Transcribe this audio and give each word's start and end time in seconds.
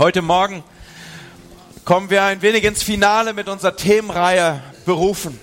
Heute 0.00 0.22
Morgen 0.22 0.64
kommen 1.84 2.08
wir 2.08 2.22
ein 2.22 2.40
wenig 2.40 2.64
ins 2.64 2.82
Finale 2.82 3.34
mit 3.34 3.50
unserer 3.50 3.76
Themenreihe 3.76 4.62
berufen. 4.86 5.38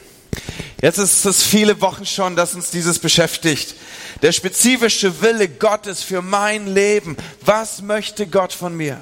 Jetzt 0.82 0.98
ist 0.98 1.26
es 1.26 1.44
viele 1.44 1.80
Wochen 1.80 2.08
schon, 2.08 2.36
dass 2.36 2.56
uns 2.56 2.72
dieses 2.72 2.98
beschäftigt. 2.98 3.76
Der 4.24 4.32
spezifische 4.32 5.22
Wille 5.22 5.48
Gottes 5.48 6.02
für 6.02 6.24
mein 6.24 6.66
Leben. 6.66 7.18
Was 7.46 7.84
möchte 7.84 8.26
Gott 8.26 8.52
von 8.52 8.76
mir? 8.76 9.00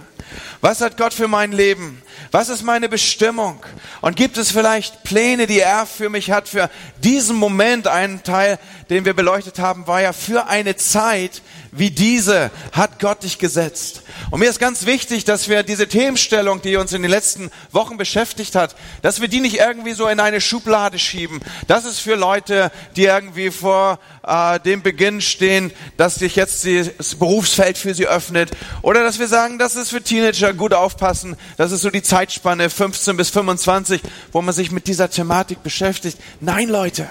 Was 0.61 0.81
hat 0.81 0.97
Gott 0.97 1.13
für 1.13 1.27
mein 1.27 1.51
Leben? 1.51 2.01
Was 2.31 2.49
ist 2.49 2.63
meine 2.63 2.89
Bestimmung? 2.89 3.63
Und 4.01 4.15
gibt 4.15 4.37
es 4.37 4.51
vielleicht 4.51 5.03
Pläne, 5.03 5.47
die 5.47 5.59
er 5.59 5.85
für 5.85 6.09
mich 6.09 6.31
hat, 6.31 6.49
für 6.49 6.69
diesen 7.03 7.35
Moment? 7.35 7.87
Ein 7.87 8.23
Teil, 8.23 8.59
den 8.89 9.05
wir 9.05 9.13
beleuchtet 9.13 9.59
haben, 9.59 9.87
war 9.87 10.01
ja 10.01 10.13
für 10.13 10.47
eine 10.47 10.75
Zeit 10.75 11.41
wie 11.77 11.91
diese 11.91 12.51
hat 12.71 12.99
Gott 12.99 13.23
dich 13.23 13.37
gesetzt. 13.37 14.01
Und 14.31 14.39
mir 14.39 14.49
ist 14.49 14.59
ganz 14.59 14.85
wichtig, 14.85 15.25
dass 15.25 15.49
wir 15.49 15.63
diese 15.63 15.87
Themenstellung, 15.87 16.61
die 16.61 16.77
uns 16.77 16.93
in 16.93 17.01
den 17.01 17.11
letzten 17.11 17.51
Wochen 17.71 17.97
beschäftigt 17.97 18.55
hat, 18.55 18.75
dass 19.01 19.19
wir 19.19 19.27
die 19.27 19.41
nicht 19.41 19.57
irgendwie 19.57 19.93
so 19.93 20.07
in 20.07 20.19
eine 20.19 20.39
Schublade 20.39 20.99
schieben. 20.99 21.41
Das 21.67 21.85
ist 21.85 21.99
für 21.99 22.15
Leute, 22.15 22.71
die 22.95 23.03
irgendwie 23.03 23.51
vor 23.51 23.99
äh, 24.25 24.59
dem 24.61 24.81
Beginn 24.83 25.21
stehen, 25.21 25.71
dass 25.97 26.15
sich 26.15 26.35
jetzt 26.35 26.65
das 26.65 27.15
Berufsfeld 27.15 27.77
für 27.77 27.93
sie 27.93 28.07
öffnet. 28.07 28.51
Oder 28.81 29.03
dass 29.03 29.19
wir 29.19 29.27
sagen, 29.27 29.59
das 29.59 29.75
ist 29.75 29.89
für 29.89 30.01
Teenager 30.15 30.53
gut 30.53 30.73
aufpassen. 30.73 31.35
Das 31.57 31.73
ist 31.73 31.81
so 31.81 31.89
die 31.89 32.01
Zeitspanne 32.01 32.69
15 32.69 33.17
bis 33.17 33.29
25, 33.31 34.01
wo 34.31 34.41
man 34.41 34.53
sich 34.53 34.71
mit 34.71 34.87
dieser 34.87 35.09
Thematik 35.09 35.61
beschäftigt. 35.61 36.17
Nein, 36.39 36.69
Leute, 36.69 37.09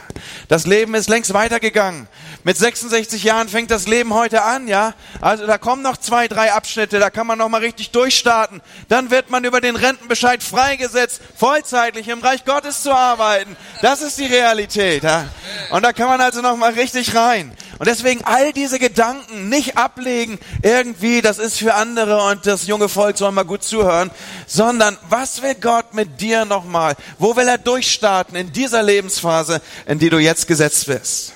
das 0.48 0.66
Leben 0.66 0.94
ist 0.94 1.10
längst 1.10 1.34
weitergegangen. 1.34 2.08
Mit 2.44 2.56
66 2.56 3.22
Jahren 3.22 3.50
fängt 3.50 3.70
das 3.70 3.86
Leben 3.86 4.14
heute 4.14 4.42
an, 4.42 4.68
ja? 4.68 4.94
Also 5.20 5.46
da 5.46 5.58
kommen 5.58 5.82
noch 5.82 5.98
zwei, 5.98 6.28
drei 6.28 6.52
Abschnitte, 6.52 6.98
da 6.98 7.10
kann 7.10 7.27
man 7.27 7.36
noch 7.36 7.50
mal 7.50 7.60
richtig 7.60 7.90
durchstarten. 7.90 8.62
Dann 8.88 9.10
wird 9.10 9.28
man 9.28 9.44
über 9.44 9.60
den 9.60 9.77
Rentenbescheid 9.77 10.42
freigesetzt, 10.42 11.20
vollzeitlich 11.36 12.08
im 12.08 12.20
Reich 12.20 12.46
Gottes 12.46 12.83
zu 12.83 12.94
arbeiten. 12.94 13.55
Das 13.83 14.00
ist 14.00 14.18
die 14.18 14.27
Realität, 14.27 15.02
ja? 15.02 15.28
Und 15.70 15.83
da 15.83 15.92
kann 15.92 16.08
man 16.08 16.22
also 16.22 16.41
noch 16.41 16.56
mal 16.56 16.72
richtig 16.72 17.14
rein. 17.14 17.55
Und 17.78 17.89
deswegen 17.89 18.22
all 18.25 18.53
diese 18.53 18.78
Gedanken 18.78 19.48
nicht 19.48 19.77
ablegen, 19.77 20.39
irgendwie, 20.62 21.22
das 21.22 21.39
ist 21.39 21.58
für 21.58 21.75
andere 21.75 22.22
und 22.30 22.47
das 22.47 22.67
junge 22.67 22.89
Volk 22.89 23.19
soll 23.19 23.33
mal 23.33 23.44
gut 23.44 23.64
zuhören, 23.64 24.11
sondern 24.47 24.97
was 25.08 25.42
will 25.42 25.55
Gott 25.56 25.92
mit 25.95 26.20
dir 26.20 26.45
nochmal? 26.45 26.95
Wo 27.19 27.34
will 27.36 27.48
er 27.48 27.58
durchstarten 27.58 28.36
in 28.36 28.52
dieser 28.52 28.83
Lebensphase, 28.83 29.61
in 29.86 29.98
die 29.98 30.11
du 30.11 30.19
jetzt 30.19 30.47
gesetzt 30.47 30.86
wirst? 30.89 31.34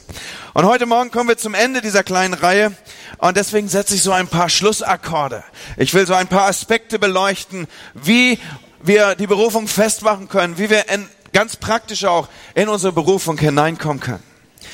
Und 0.55 0.65
heute 0.65 0.87
Morgen 0.87 1.11
kommen 1.11 1.29
wir 1.29 1.39
zum 1.39 1.55
Ende 1.55 1.81
dieser 1.81 2.03
kleinen 2.03 2.35
Reihe 2.35 2.73
und 3.19 3.37
deswegen 3.37 3.69
setze 3.69 3.95
ich 3.95 4.03
so 4.03 4.13
ein 4.13 4.29
paar 4.29 4.49
Schlussakkorde. 4.49 5.45
Ich 5.77 5.93
will 5.95 6.07
so 6.07 6.15
ein 6.15 6.29
paar 6.29 6.49
Aspekte 6.49 6.99
beleuchten, 6.99 7.67
wie 7.95 8.39
wir 8.83 9.15
die 9.17 9.27
Berufung 9.27 9.67
festmachen 9.69 10.29
können, 10.29 10.59
wie 10.59 10.71
wir 10.71 10.89
in, 10.89 11.09
ganz 11.33 11.57
praktisch 11.57 12.05
auch 12.05 12.29
in 12.55 12.69
unsere 12.69 12.93
Berufung 12.93 13.39
hineinkommen 13.39 14.01
können. 14.01 14.23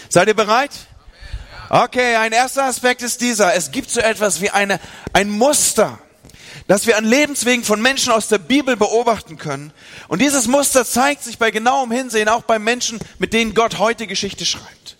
Seid 0.08 0.28
ihr 0.28 0.34
bereit? 0.34 0.70
Okay, 1.76 2.14
ein 2.14 2.30
erster 2.30 2.66
Aspekt 2.66 3.02
ist 3.02 3.20
dieser. 3.20 3.52
Es 3.54 3.72
gibt 3.72 3.90
so 3.90 3.98
etwas 3.98 4.40
wie 4.40 4.48
eine, 4.48 4.78
ein 5.12 5.28
Muster, 5.28 5.98
das 6.68 6.86
wir 6.86 6.96
an 6.96 7.04
Lebenswegen 7.04 7.64
von 7.64 7.82
Menschen 7.82 8.12
aus 8.12 8.28
der 8.28 8.38
Bibel 8.38 8.76
beobachten 8.76 9.38
können. 9.38 9.72
Und 10.06 10.22
dieses 10.22 10.46
Muster 10.46 10.84
zeigt 10.84 11.24
sich 11.24 11.36
bei 11.36 11.50
genauem 11.50 11.90
Hinsehen 11.90 12.28
auch 12.28 12.42
bei 12.42 12.60
Menschen, 12.60 13.00
mit 13.18 13.32
denen 13.32 13.54
Gott 13.54 13.80
heute 13.80 14.06
Geschichte 14.06 14.46
schreibt. 14.46 14.96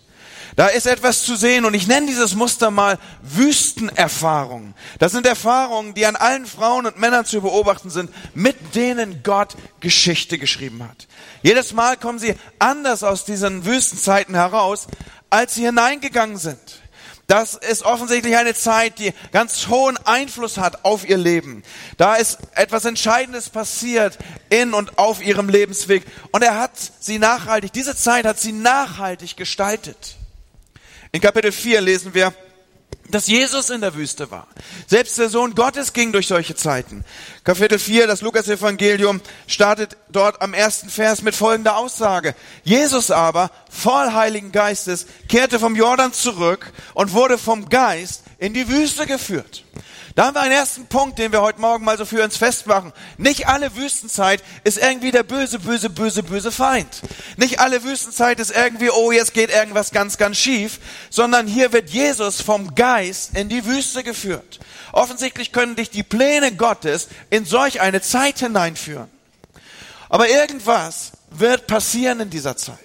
Da 0.57 0.67
ist 0.67 0.85
etwas 0.85 1.23
zu 1.23 1.35
sehen 1.35 1.65
und 1.65 1.73
ich 1.73 1.87
nenne 1.87 2.07
dieses 2.07 2.33
Muster 2.33 2.71
mal 2.71 2.97
Wüstenerfahrungen. 3.21 4.73
Das 4.99 5.11
sind 5.11 5.25
Erfahrungen, 5.25 5.93
die 5.93 6.05
an 6.05 6.15
allen 6.15 6.45
Frauen 6.45 6.85
und 6.85 6.97
Männern 6.97 7.25
zu 7.25 7.41
beobachten 7.41 7.89
sind, 7.89 8.09
mit 8.33 8.73
denen 8.73 9.21
Gott 9.23 9.55
Geschichte 9.81 10.37
geschrieben 10.37 10.83
hat. 10.83 11.07
Jedes 11.41 11.73
Mal 11.73 11.97
kommen 11.97 12.19
sie 12.19 12.35
anders 12.57 13.03
aus 13.03 13.25
diesen 13.25 13.65
Wüstenzeiten 13.65 14.35
heraus, 14.35 14.87
als 15.35 15.55
sie 15.55 15.65
hineingegangen 15.65 16.37
sind. 16.37 16.59
Das 17.27 17.55
ist 17.55 17.83
offensichtlich 17.83 18.37
eine 18.37 18.53
Zeit, 18.53 18.99
die 18.99 19.13
ganz 19.33 19.67
hohen 19.67 19.97
Einfluss 20.05 20.57
hat 20.57 20.85
auf 20.85 21.09
ihr 21.09 21.17
Leben. 21.17 21.63
Da 21.97 22.15
ist 22.15 22.37
etwas 22.53 22.85
Entscheidendes 22.85 23.49
passiert 23.49 24.17
in 24.49 24.73
und 24.73 24.97
auf 24.97 25.21
ihrem 25.21 25.49
Lebensweg. 25.49 26.05
Und 26.31 26.41
er 26.43 26.57
hat 26.57 26.71
sie 26.99 27.19
nachhaltig, 27.19 27.73
diese 27.73 27.97
Zeit 27.97 28.25
hat 28.25 28.39
sie 28.39 28.53
nachhaltig 28.53 29.35
gestaltet. 29.35 30.15
In 31.11 31.19
Kapitel 31.19 31.51
4 31.51 31.81
lesen 31.81 32.13
wir, 32.13 32.33
dass 33.15 33.27
Jesus 33.27 33.69
in 33.69 33.79
der 33.79 33.95
Wüste 33.95 34.29
war. 34.29 34.45
Selbst 34.87 35.17
der 35.17 35.29
Sohn 35.29 35.55
Gottes 35.55 35.93
ging 35.93 36.11
durch 36.11 36.27
solche 36.27 36.53
Zeiten. 36.53 37.05
Kapitel 37.45 37.79
4, 37.79 38.07
das 38.07 38.19
Lukas-Evangelium, 38.19 39.21
startet 39.47 39.95
dort 40.09 40.41
am 40.41 40.53
ersten 40.53 40.89
Vers 40.89 41.21
mit 41.21 41.33
folgender 41.33 41.77
Aussage. 41.77 42.35
Jesus 42.65 43.11
aber, 43.11 43.51
voll 43.69 44.11
Heiligen 44.11 44.51
Geistes, 44.51 45.05
kehrte 45.29 45.59
vom 45.59 45.77
Jordan 45.77 46.11
zurück 46.11 46.73
und 46.93 47.13
wurde 47.13 47.37
vom 47.37 47.69
Geist 47.69 48.23
in 48.37 48.53
die 48.53 48.67
Wüste 48.67 49.05
geführt. 49.05 49.63
Da 50.15 50.27
haben 50.27 50.35
wir 50.35 50.41
einen 50.41 50.53
ersten 50.53 50.87
Punkt, 50.87 51.19
den 51.19 51.33
wir 51.33 51.41
heute 51.41 51.59
Morgen 51.59 51.83
mal 51.83 51.97
so 51.97 52.05
für 52.05 52.23
uns 52.23 52.37
festmachen. 52.37 52.93
Nicht 53.17 53.49
alle 53.49 53.75
Wüstenzeit 53.75 54.41
ist 54.63 54.77
irgendwie 54.77 55.11
der 55.11 55.23
böse, 55.23 55.59
böse, 55.59 55.89
böse, 55.89 56.23
böse 56.23 56.53
Feind. 56.53 57.01
Nicht 57.35 57.59
alle 57.59 57.83
Wüstenzeit 57.83 58.39
ist 58.39 58.55
irgendwie, 58.55 58.89
oh, 58.89 59.11
jetzt 59.11 59.33
geht 59.33 59.49
irgendwas 59.49 59.91
ganz, 59.91 60.17
ganz 60.17 60.37
schief, 60.37 60.79
sondern 61.09 61.47
hier 61.47 61.73
wird 61.73 61.89
Jesus 61.89 62.39
vom 62.39 62.75
Geist 62.75 63.35
in 63.35 63.49
die 63.49 63.65
Wüste 63.65 64.03
geführt. 64.03 64.61
Offensichtlich 64.93 65.51
können 65.51 65.75
dich 65.75 65.89
die 65.89 66.03
Pläne 66.03 66.55
Gottes 66.55 67.09
in 67.29 67.43
solch 67.43 67.81
eine 67.81 68.01
Zeit 68.01 68.39
hineinführen. 68.39 69.09
Aber 70.07 70.29
irgendwas 70.29 71.11
wird 71.29 71.67
passieren 71.67 72.21
in 72.21 72.29
dieser 72.29 72.55
Zeit. 72.55 72.77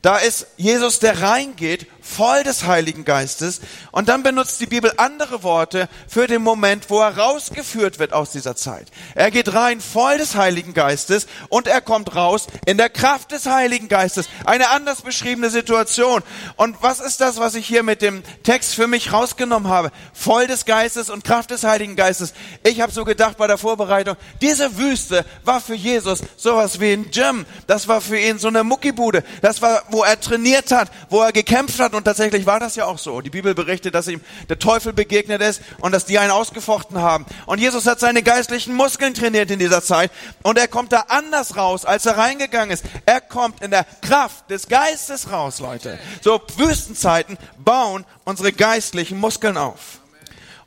Da 0.00 0.16
ist 0.16 0.46
Jesus, 0.56 0.98
der 0.98 1.20
reingeht, 1.20 1.86
voll 2.04 2.44
des 2.44 2.64
Heiligen 2.64 3.04
Geistes. 3.04 3.60
Und 3.90 4.08
dann 4.08 4.22
benutzt 4.22 4.60
die 4.60 4.66
Bibel 4.66 4.92
andere 4.98 5.42
Worte 5.42 5.88
für 6.06 6.26
den 6.26 6.42
Moment, 6.42 6.90
wo 6.90 7.00
er 7.00 7.16
rausgeführt 7.16 7.98
wird 7.98 8.12
aus 8.12 8.30
dieser 8.30 8.54
Zeit. 8.54 8.88
Er 9.14 9.30
geht 9.30 9.54
rein 9.54 9.80
voll 9.80 10.18
des 10.18 10.34
Heiligen 10.36 10.74
Geistes 10.74 11.26
und 11.48 11.66
er 11.66 11.80
kommt 11.80 12.14
raus 12.14 12.46
in 12.66 12.76
der 12.76 12.90
Kraft 12.90 13.32
des 13.32 13.46
Heiligen 13.46 13.88
Geistes. 13.88 14.28
Eine 14.44 14.70
anders 14.70 15.02
beschriebene 15.02 15.50
Situation. 15.50 16.22
Und 16.56 16.76
was 16.82 17.00
ist 17.00 17.20
das, 17.20 17.38
was 17.38 17.54
ich 17.54 17.66
hier 17.66 17.82
mit 17.82 18.02
dem 18.02 18.22
Text 18.42 18.74
für 18.74 18.86
mich 18.86 19.12
rausgenommen 19.12 19.70
habe? 19.70 19.90
Voll 20.12 20.46
des 20.46 20.66
Geistes 20.66 21.08
und 21.08 21.24
Kraft 21.24 21.50
des 21.50 21.64
Heiligen 21.64 21.96
Geistes. 21.96 22.34
Ich 22.62 22.80
habe 22.80 22.92
so 22.92 23.04
gedacht 23.04 23.38
bei 23.38 23.46
der 23.46 23.58
Vorbereitung, 23.58 24.16
diese 24.42 24.76
Wüste 24.76 25.24
war 25.44 25.60
für 25.60 25.74
Jesus 25.74 26.20
sowas 26.36 26.80
wie 26.80 26.92
ein 26.92 27.10
Gym. 27.10 27.46
Das 27.66 27.88
war 27.88 28.00
für 28.00 28.18
ihn 28.18 28.38
so 28.38 28.48
eine 28.48 28.62
Muckibude. 28.62 29.24
Das 29.40 29.62
war, 29.62 29.82
wo 29.88 30.04
er 30.04 30.20
trainiert 30.20 30.70
hat, 30.70 30.90
wo 31.08 31.22
er 31.22 31.32
gekämpft 31.32 31.80
hat 31.80 31.93
und 31.94 32.04
tatsächlich 32.04 32.46
war 32.46 32.60
das 32.60 32.76
ja 32.76 32.84
auch 32.86 32.98
so. 32.98 33.20
Die 33.20 33.30
Bibel 33.30 33.54
berichtet, 33.54 33.94
dass 33.94 34.08
ihm 34.08 34.20
der 34.48 34.58
Teufel 34.58 34.92
begegnet 34.92 35.40
ist 35.42 35.62
und 35.80 35.92
dass 35.92 36.04
die 36.04 36.18
einen 36.18 36.30
ausgefochten 36.30 37.00
haben. 37.00 37.26
Und 37.46 37.58
Jesus 37.60 37.86
hat 37.86 38.00
seine 38.00 38.22
geistlichen 38.22 38.74
Muskeln 38.74 39.14
trainiert 39.14 39.50
in 39.50 39.58
dieser 39.58 39.82
Zeit 39.82 40.10
und 40.42 40.58
er 40.58 40.68
kommt 40.68 40.92
da 40.92 41.06
anders 41.08 41.56
raus, 41.56 41.84
als 41.84 42.06
er 42.06 42.16
reingegangen 42.16 42.70
ist. 42.70 42.84
Er 43.06 43.20
kommt 43.20 43.62
in 43.62 43.70
der 43.70 43.86
Kraft 44.02 44.50
des 44.50 44.68
Geistes 44.68 45.30
raus, 45.30 45.60
Leute. 45.60 45.98
So 46.22 46.40
Wüstenzeiten 46.56 47.38
bauen 47.58 48.04
unsere 48.24 48.52
geistlichen 48.52 49.18
Muskeln 49.18 49.56
auf. 49.56 50.00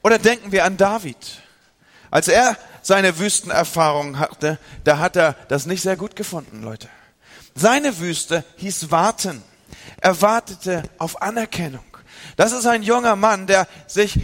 Oder 0.04 0.20
denken 0.20 0.52
wir 0.52 0.66
an 0.66 0.78
David. 0.78 1.18
Als 2.10 2.28
er 2.28 2.58
seine 2.82 3.20
Wüstenerfahrung 3.20 4.20
hatte, 4.20 4.58
da 4.84 5.00
hat 5.00 5.18
er 5.18 5.36
das 5.50 5.66
nicht 5.66 5.82
sehr 5.82 5.98
gut 5.98 6.16
gefunden, 6.16 6.64
Leute. 6.64 6.88
Seine 7.56 8.00
Wüste 8.00 8.44
hieß 8.58 8.92
Warten. 8.92 9.44
Er 10.00 10.22
wartete 10.22 10.84
auf 10.98 11.22
Anerkennung. 11.22 11.84
Das 12.36 12.52
ist 12.52 12.66
ein 12.66 12.84
junger 12.84 13.16
Mann, 13.16 13.48
der 13.48 13.68
sich 13.88 14.20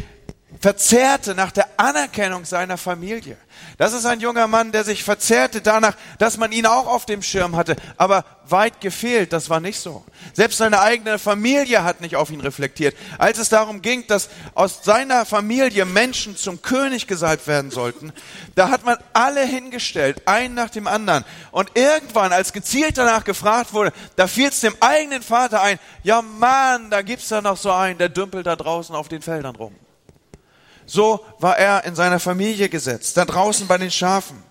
verzehrte 0.59 1.35
nach 1.35 1.51
der 1.51 1.67
Anerkennung 1.77 2.45
seiner 2.45 2.77
Familie. 2.77 3.37
Das 3.77 3.93
ist 3.93 4.05
ein 4.05 4.19
junger 4.19 4.47
Mann, 4.47 4.71
der 4.71 4.83
sich 4.83 5.03
verzehrte 5.03 5.61
danach, 5.61 5.95
dass 6.19 6.37
man 6.37 6.51
ihn 6.51 6.65
auch 6.65 6.87
auf 6.87 7.05
dem 7.05 7.21
Schirm 7.21 7.55
hatte. 7.55 7.75
Aber 7.97 8.25
weit 8.47 8.81
gefehlt, 8.81 9.33
das 9.33 9.49
war 9.49 9.59
nicht 9.59 9.79
so. 9.79 10.03
Selbst 10.33 10.57
seine 10.57 10.81
eigene 10.81 11.17
Familie 11.17 11.83
hat 11.83 12.01
nicht 12.01 12.15
auf 12.15 12.29
ihn 12.29 12.41
reflektiert. 12.41 12.95
Als 13.17 13.37
es 13.37 13.49
darum 13.49 13.81
ging, 13.81 14.05
dass 14.07 14.29
aus 14.53 14.83
seiner 14.83 15.25
Familie 15.25 15.85
Menschen 15.85 16.37
zum 16.37 16.61
König 16.61 17.07
gesalbt 17.07 17.47
werden 17.47 17.71
sollten, 17.71 18.13
da 18.55 18.69
hat 18.69 18.85
man 18.85 18.97
alle 19.13 19.45
hingestellt, 19.45 20.27
einen 20.27 20.55
nach 20.55 20.69
dem 20.69 20.87
anderen. 20.87 21.25
Und 21.51 21.71
irgendwann, 21.75 22.33
als 22.33 22.53
gezielt 22.53 22.97
danach 22.97 23.23
gefragt 23.23 23.73
wurde, 23.73 23.93
da 24.15 24.27
fiel 24.27 24.49
es 24.49 24.59
dem 24.59 24.75
eigenen 24.79 25.23
Vater 25.23 25.61
ein, 25.61 25.79
ja 26.03 26.21
Mann, 26.21 26.89
da 26.89 27.01
gibt's 27.01 27.29
da 27.29 27.41
noch 27.41 27.57
so 27.57 27.71
einen, 27.71 27.97
der 27.97 28.09
dümpelt 28.09 28.45
da 28.45 28.55
draußen 28.55 28.95
auf 28.95 29.07
den 29.07 29.21
Feldern 29.21 29.55
rum. 29.55 29.75
So 30.85 31.25
war 31.39 31.57
er 31.57 31.85
in 31.85 31.95
seiner 31.95 32.19
Familie 32.19 32.69
gesetzt, 32.69 33.17
da 33.17 33.25
draußen 33.25 33.67
bei 33.67 33.77
den 33.77 33.91
Schafen. 33.91 34.43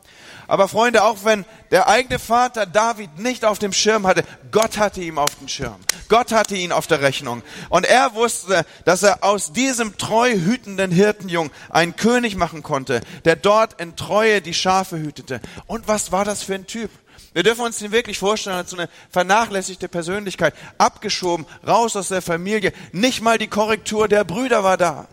Aber 0.49 0.69
Freunde, 0.69 1.05
auch 1.05 1.25
wenn 1.25 1.47
der 1.71 1.89
eigene 1.89 2.19
Vater 2.19 2.67
David 2.67 3.19
nicht 3.19 3.45
auf 3.45 3.59
dem 3.59 3.73
Schirm 3.73 4.07
hatte, 4.07 4.25
Gott 4.51 4.77
hatte 4.77 5.01
ihn 5.01 5.17
auf 5.17 5.35
dem 5.37 5.49
Schirm. 5.49 5.77
Gott 6.09 6.33
hatte 6.33 6.57
ihn 6.57 6.73
auf 6.73 6.87
der 6.87 7.01
Rechnung. 7.01 7.43
Und 7.71 7.87
er 7.87 8.15
wusste, 8.15 8.67
dass 8.85 9.03
er 9.03 9.25
aus 9.25 9.53
diesem 9.53 9.97
treu 9.97 10.33
hütenden 10.33 10.91
Hirtenjung 10.91 11.51
einen 11.71 11.97
König 11.97 12.37
machen 12.37 12.63
konnte, 12.63 13.01
der 13.25 13.37
dort 13.37 13.81
in 13.81 13.97
Treue 13.97 14.43
die 14.43 14.53
Schafe 14.53 14.99
hütete. 14.99 15.41
Und 15.67 15.89
was 15.89 16.13
war 16.13 16.27
das 16.27 16.43
für 16.43 16.55
ein 16.55 16.67
Typ? 16.67 16.91
Wir 17.33 17.45
dürfen 17.45 17.65
uns 17.65 17.79
den 17.79 17.93
wirklich 17.93 18.19
vorstellen 18.19 18.57
als 18.57 18.71
so 18.71 18.77
eine 18.77 18.91
vernachlässigte 19.11 19.89
Persönlichkeit, 19.89 20.55
abgeschoben, 20.77 21.47
raus 21.67 21.97
aus 21.97 22.09
der 22.09 22.21
Familie. 22.21 22.75
Nicht 22.93 23.23
mal 23.23 23.39
die 23.39 23.49
Korrektur 23.49 24.07
der 24.07 24.25
Brüder 24.25 24.63
war 24.63 24.77
da. 24.77 25.09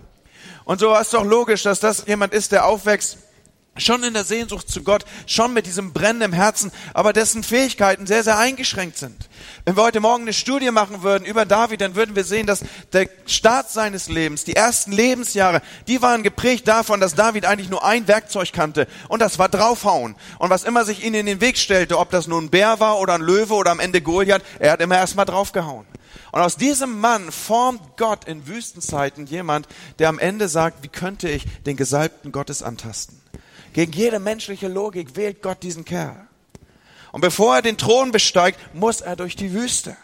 Und 0.70 0.80
so 0.80 0.94
es 0.94 1.10
doch 1.10 1.26
logisch, 1.26 1.64
dass 1.64 1.80
das 1.80 2.04
jemand 2.06 2.32
ist, 2.32 2.52
der 2.52 2.68
aufwächst 2.68 3.18
schon 3.76 4.04
in 4.04 4.14
der 4.14 4.24
Sehnsucht 4.24 4.70
zu 4.70 4.84
Gott, 4.84 5.04
schon 5.26 5.52
mit 5.52 5.66
diesem 5.66 5.94
Brennen 5.94 6.22
im 6.22 6.32
Herzen, 6.32 6.72
aber 6.94 7.12
dessen 7.12 7.42
Fähigkeiten 7.42 8.06
sehr, 8.06 8.24
sehr 8.24 8.38
eingeschränkt 8.38 9.00
sind. 9.00 9.30
Wenn 9.66 9.76
wir 9.76 9.82
heute 9.82 10.00
Morgen 10.00 10.26
eine 10.26 10.34
Studie 10.34 10.70
machen 10.70 11.02
würden 11.02 11.26
über 11.26 11.48
David, 11.48 11.82
dann 11.82 11.96
würden 11.96 12.16
wir 12.16 12.24
sehen, 12.24 12.46
dass 12.46 12.64
der 12.94 13.10
Start 13.26 13.72
seines 13.72 14.10
Lebens, 14.10 14.44
die 14.44 14.56
ersten 14.56 14.92
Lebensjahre, 14.92 15.64
die 15.88 16.04
waren 16.04 16.22
geprägt 16.22 16.68
davon, 16.68 17.00
dass 17.00 17.16
David 17.16 17.46
eigentlich 17.46 17.72
nur 17.72 17.84
ein 17.84 18.08
Werkzeug 18.08 18.54
kannte 18.54 18.86
und 19.08 19.24
das 19.24 19.40
war 19.40 19.50
draufhauen. 19.50 20.16
Und 20.38 20.52
was 20.52 20.66
immer 20.66 20.86
sich 20.86 21.04
ihm 21.04 21.16
in 21.16 21.26
den 21.26 21.42
Weg 21.42 21.58
stellte, 21.58 21.98
ob 21.98 22.12
das 22.12 22.28
nun 22.28 22.46
ein 22.46 22.50
Bär 22.52 22.80
war 22.80 23.00
oder 23.00 23.16
ein 23.16 23.22
Löwe 23.22 23.56
oder 23.56 23.72
am 23.72 23.80
Ende 23.80 24.04
Goliath, 24.04 24.44
er 24.60 24.74
hat 24.74 24.82
immer 24.82 24.98
erstmal 24.98 25.26
draufgehauen. 25.26 25.88
Und 26.32 26.42
aus 26.42 26.56
diesem 26.56 27.00
Mann 27.00 27.32
formt 27.32 27.98
Gott 27.98 28.26
in 28.26 28.48
Wüstenzeiten 28.48 29.26
jemand, 29.26 29.68
der 30.00 30.10
am 30.10 30.20
Ende 30.20 30.48
sagt, 30.48 30.84
wie 30.84 30.90
könnte 30.90 31.30
ich 31.30 31.46
den 31.66 31.78
Gesalbten 31.78 32.32
Gottes 32.32 32.64
antasten? 32.64 33.20
Gegen 33.74 33.92
jede 33.92 34.20
menschliche 34.20 34.68
Logik 34.68 35.16
wählt 35.16 35.42
Gott 35.42 35.64
diesen 35.64 35.86
Kerl. 35.86 36.28
Und 37.12 37.22
bevor 37.22 37.56
er 37.56 37.62
den 37.62 37.78
Thron 37.78 38.12
besteigt, 38.12 38.60
muss 38.74 39.02
er 39.02 39.16
durch 39.16 39.36
die 39.36 39.54
Wüste. 39.54 39.96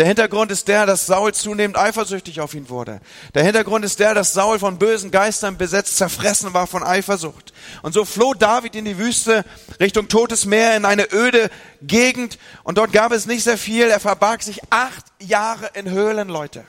Der 0.00 0.06
Hintergrund 0.06 0.50
ist 0.50 0.66
der, 0.66 0.86
dass 0.86 1.04
Saul 1.04 1.34
zunehmend 1.34 1.76
eifersüchtig 1.76 2.40
auf 2.40 2.54
ihn 2.54 2.70
wurde. 2.70 3.02
Der 3.34 3.44
Hintergrund 3.44 3.84
ist 3.84 4.00
der, 4.00 4.14
dass 4.14 4.32
Saul 4.32 4.58
von 4.58 4.78
bösen 4.78 5.10
Geistern 5.10 5.58
besetzt, 5.58 5.98
zerfressen 5.98 6.54
war 6.54 6.66
von 6.66 6.82
Eifersucht. 6.82 7.52
Und 7.82 7.92
so 7.92 8.06
floh 8.06 8.32
David 8.32 8.74
in 8.76 8.86
die 8.86 8.96
Wüste 8.96 9.44
Richtung 9.78 10.08
Totes 10.08 10.46
Meer 10.46 10.74
in 10.74 10.86
eine 10.86 11.12
öde 11.12 11.50
Gegend. 11.82 12.38
Und 12.62 12.78
dort 12.78 12.94
gab 12.94 13.12
es 13.12 13.26
nicht 13.26 13.44
sehr 13.44 13.58
viel. 13.58 13.90
Er 13.90 14.00
verbarg 14.00 14.42
sich 14.42 14.62
acht 14.70 15.04
Jahre 15.18 15.68
in 15.74 15.90
Höhlen, 15.90 16.30
Leute. 16.30 16.64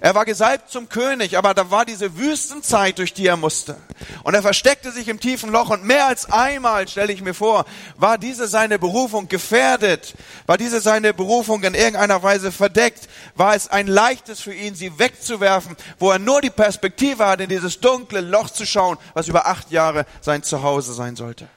Er 0.00 0.14
war 0.14 0.24
gesalbt 0.24 0.70
zum 0.70 0.88
König, 0.88 1.36
aber 1.36 1.52
da 1.52 1.70
war 1.70 1.84
diese 1.84 2.16
Wüstenzeit, 2.16 2.98
durch 2.98 3.12
die 3.12 3.26
er 3.26 3.36
musste. 3.36 3.76
Und 4.22 4.34
er 4.34 4.42
versteckte 4.42 4.92
sich 4.92 5.08
im 5.08 5.20
tiefen 5.20 5.50
Loch 5.50 5.70
und 5.70 5.84
mehr 5.84 6.06
als 6.06 6.30
einmal, 6.30 6.88
stelle 6.88 7.12
ich 7.12 7.22
mir 7.22 7.34
vor, 7.34 7.66
war 7.96 8.16
diese 8.16 8.48
seine 8.48 8.78
Berufung 8.78 9.28
gefährdet, 9.28 10.14
war 10.46 10.56
diese 10.56 10.80
seine 10.80 11.12
Berufung 11.12 11.62
in 11.64 11.74
irgendeiner 11.74 12.22
Weise 12.22 12.50
verdeckt, 12.50 13.08
war 13.34 13.54
es 13.54 13.68
ein 13.68 13.86
leichtes 13.86 14.40
für 14.40 14.54
ihn, 14.54 14.74
sie 14.74 14.98
wegzuwerfen, 14.98 15.76
wo 15.98 16.10
er 16.10 16.18
nur 16.18 16.40
die 16.40 16.50
Perspektive 16.50 17.26
hat, 17.26 17.40
in 17.40 17.48
dieses 17.48 17.80
dunkle 17.80 18.20
Loch 18.20 18.50
zu 18.50 18.64
schauen, 18.64 18.96
was 19.14 19.28
über 19.28 19.46
acht 19.46 19.70
Jahre 19.70 20.06
sein 20.20 20.42
Zuhause 20.42 20.94
sein 20.94 21.16
sollte. 21.16 21.48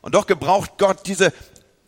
Und 0.00 0.14
doch 0.14 0.26
gebraucht 0.26 0.72
Gott 0.78 1.06
diese 1.06 1.32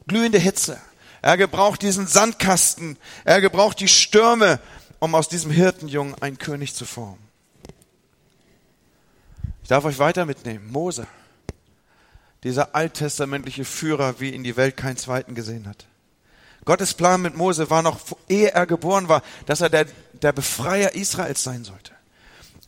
glühende 0.06 0.38
Hitze. 0.38 0.78
Er 1.22 1.36
gebraucht 1.36 1.82
diesen 1.82 2.08
Sandkasten. 2.08 2.98
Er 3.24 3.40
gebraucht 3.40 3.78
die 3.78 3.88
Stürme 3.88 4.58
um 5.02 5.16
aus 5.16 5.28
diesem 5.28 5.50
Hirtenjungen 5.50 6.14
einen 6.22 6.38
König 6.38 6.76
zu 6.76 6.84
formen. 6.84 7.18
Ich 9.64 9.68
darf 9.68 9.84
euch 9.84 9.98
weiter 9.98 10.26
mitnehmen. 10.26 10.70
Mose, 10.70 11.08
dieser 12.44 12.76
alttestamentliche 12.76 13.64
Führer, 13.64 14.20
wie 14.20 14.30
ihn 14.30 14.44
die 14.44 14.56
Welt 14.56 14.76
keinen 14.76 14.96
zweiten 14.96 15.34
gesehen 15.34 15.66
hat. 15.66 15.86
Gottes 16.64 16.94
Plan 16.94 17.20
mit 17.20 17.36
Mose 17.36 17.68
war 17.68 17.82
noch, 17.82 17.98
ehe 18.28 18.52
er 18.52 18.64
geboren 18.64 19.08
war, 19.08 19.24
dass 19.46 19.60
er 19.60 19.70
der, 19.70 19.86
der 20.12 20.32
Befreier 20.32 20.94
Israels 20.94 21.42
sein 21.42 21.64
sollte. 21.64 21.90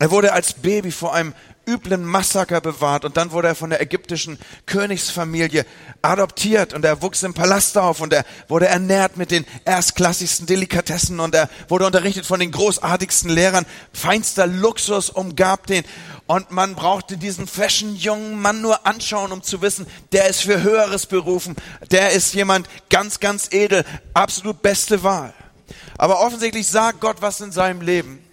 Er 0.00 0.10
wurde 0.10 0.32
als 0.32 0.54
Baby 0.54 0.90
vor 0.90 1.14
einem 1.14 1.34
üblen 1.66 2.05
Massaker 2.05 2.61
bewahrt 2.61 3.05
und 3.05 3.16
dann 3.16 3.32
wurde 3.32 3.49
er 3.49 3.55
von 3.55 3.70
der 3.70 3.81
ägyptischen 3.81 4.38
Königsfamilie 4.66 5.66
adoptiert 6.02 6.75
und 6.75 6.84
er 6.84 7.02
wuchs 7.02 7.22
im 7.22 7.34
Palast 7.34 7.78
auf 7.78 8.00
und 8.00 8.12
er 8.12 8.25
wurde 8.49 8.66
ernährt 8.66 9.16
mit 9.16 9.31
den 9.31 9.46
erstklassigsten 9.64 10.46
Delikatessen 10.46 11.20
und 11.20 11.34
er 11.34 11.49
wurde 11.69 11.87
unterrichtet 11.87 12.26
von 12.26 12.40
den 12.40 12.50
großartigsten 12.50 13.31
Lehrern. 13.31 13.66
Feinster 13.93 14.46
Luxus 14.46 15.11
umgab 15.11 15.66
den 15.66 15.84
und 16.26 16.50
man 16.50 16.75
brauchte 16.75 17.16
diesen 17.16 17.46
fashion 17.46 17.96
jungen 17.96 18.40
Mann 18.40 18.62
nur 18.62 18.87
anschauen, 18.87 19.32
um 19.32 19.43
zu 19.43 19.60
wissen, 19.62 19.87
der 20.12 20.28
ist 20.28 20.43
für 20.43 20.62
Höheres 20.62 21.06
berufen, 21.06 21.55
der 21.90 22.10
ist 22.10 22.34
jemand 22.34 22.69
ganz, 22.88 23.20
ganz 23.20 23.49
edel, 23.52 23.84
absolut 24.14 24.62
beste 24.62 25.02
Wahl. 25.02 25.34
Aber 25.99 26.20
offensichtlich 26.20 26.67
sagt 26.67 27.00
Gott 27.00 27.17
was 27.20 27.40
in 27.40 27.52
seinem 27.52 27.81
Leben 27.81 28.25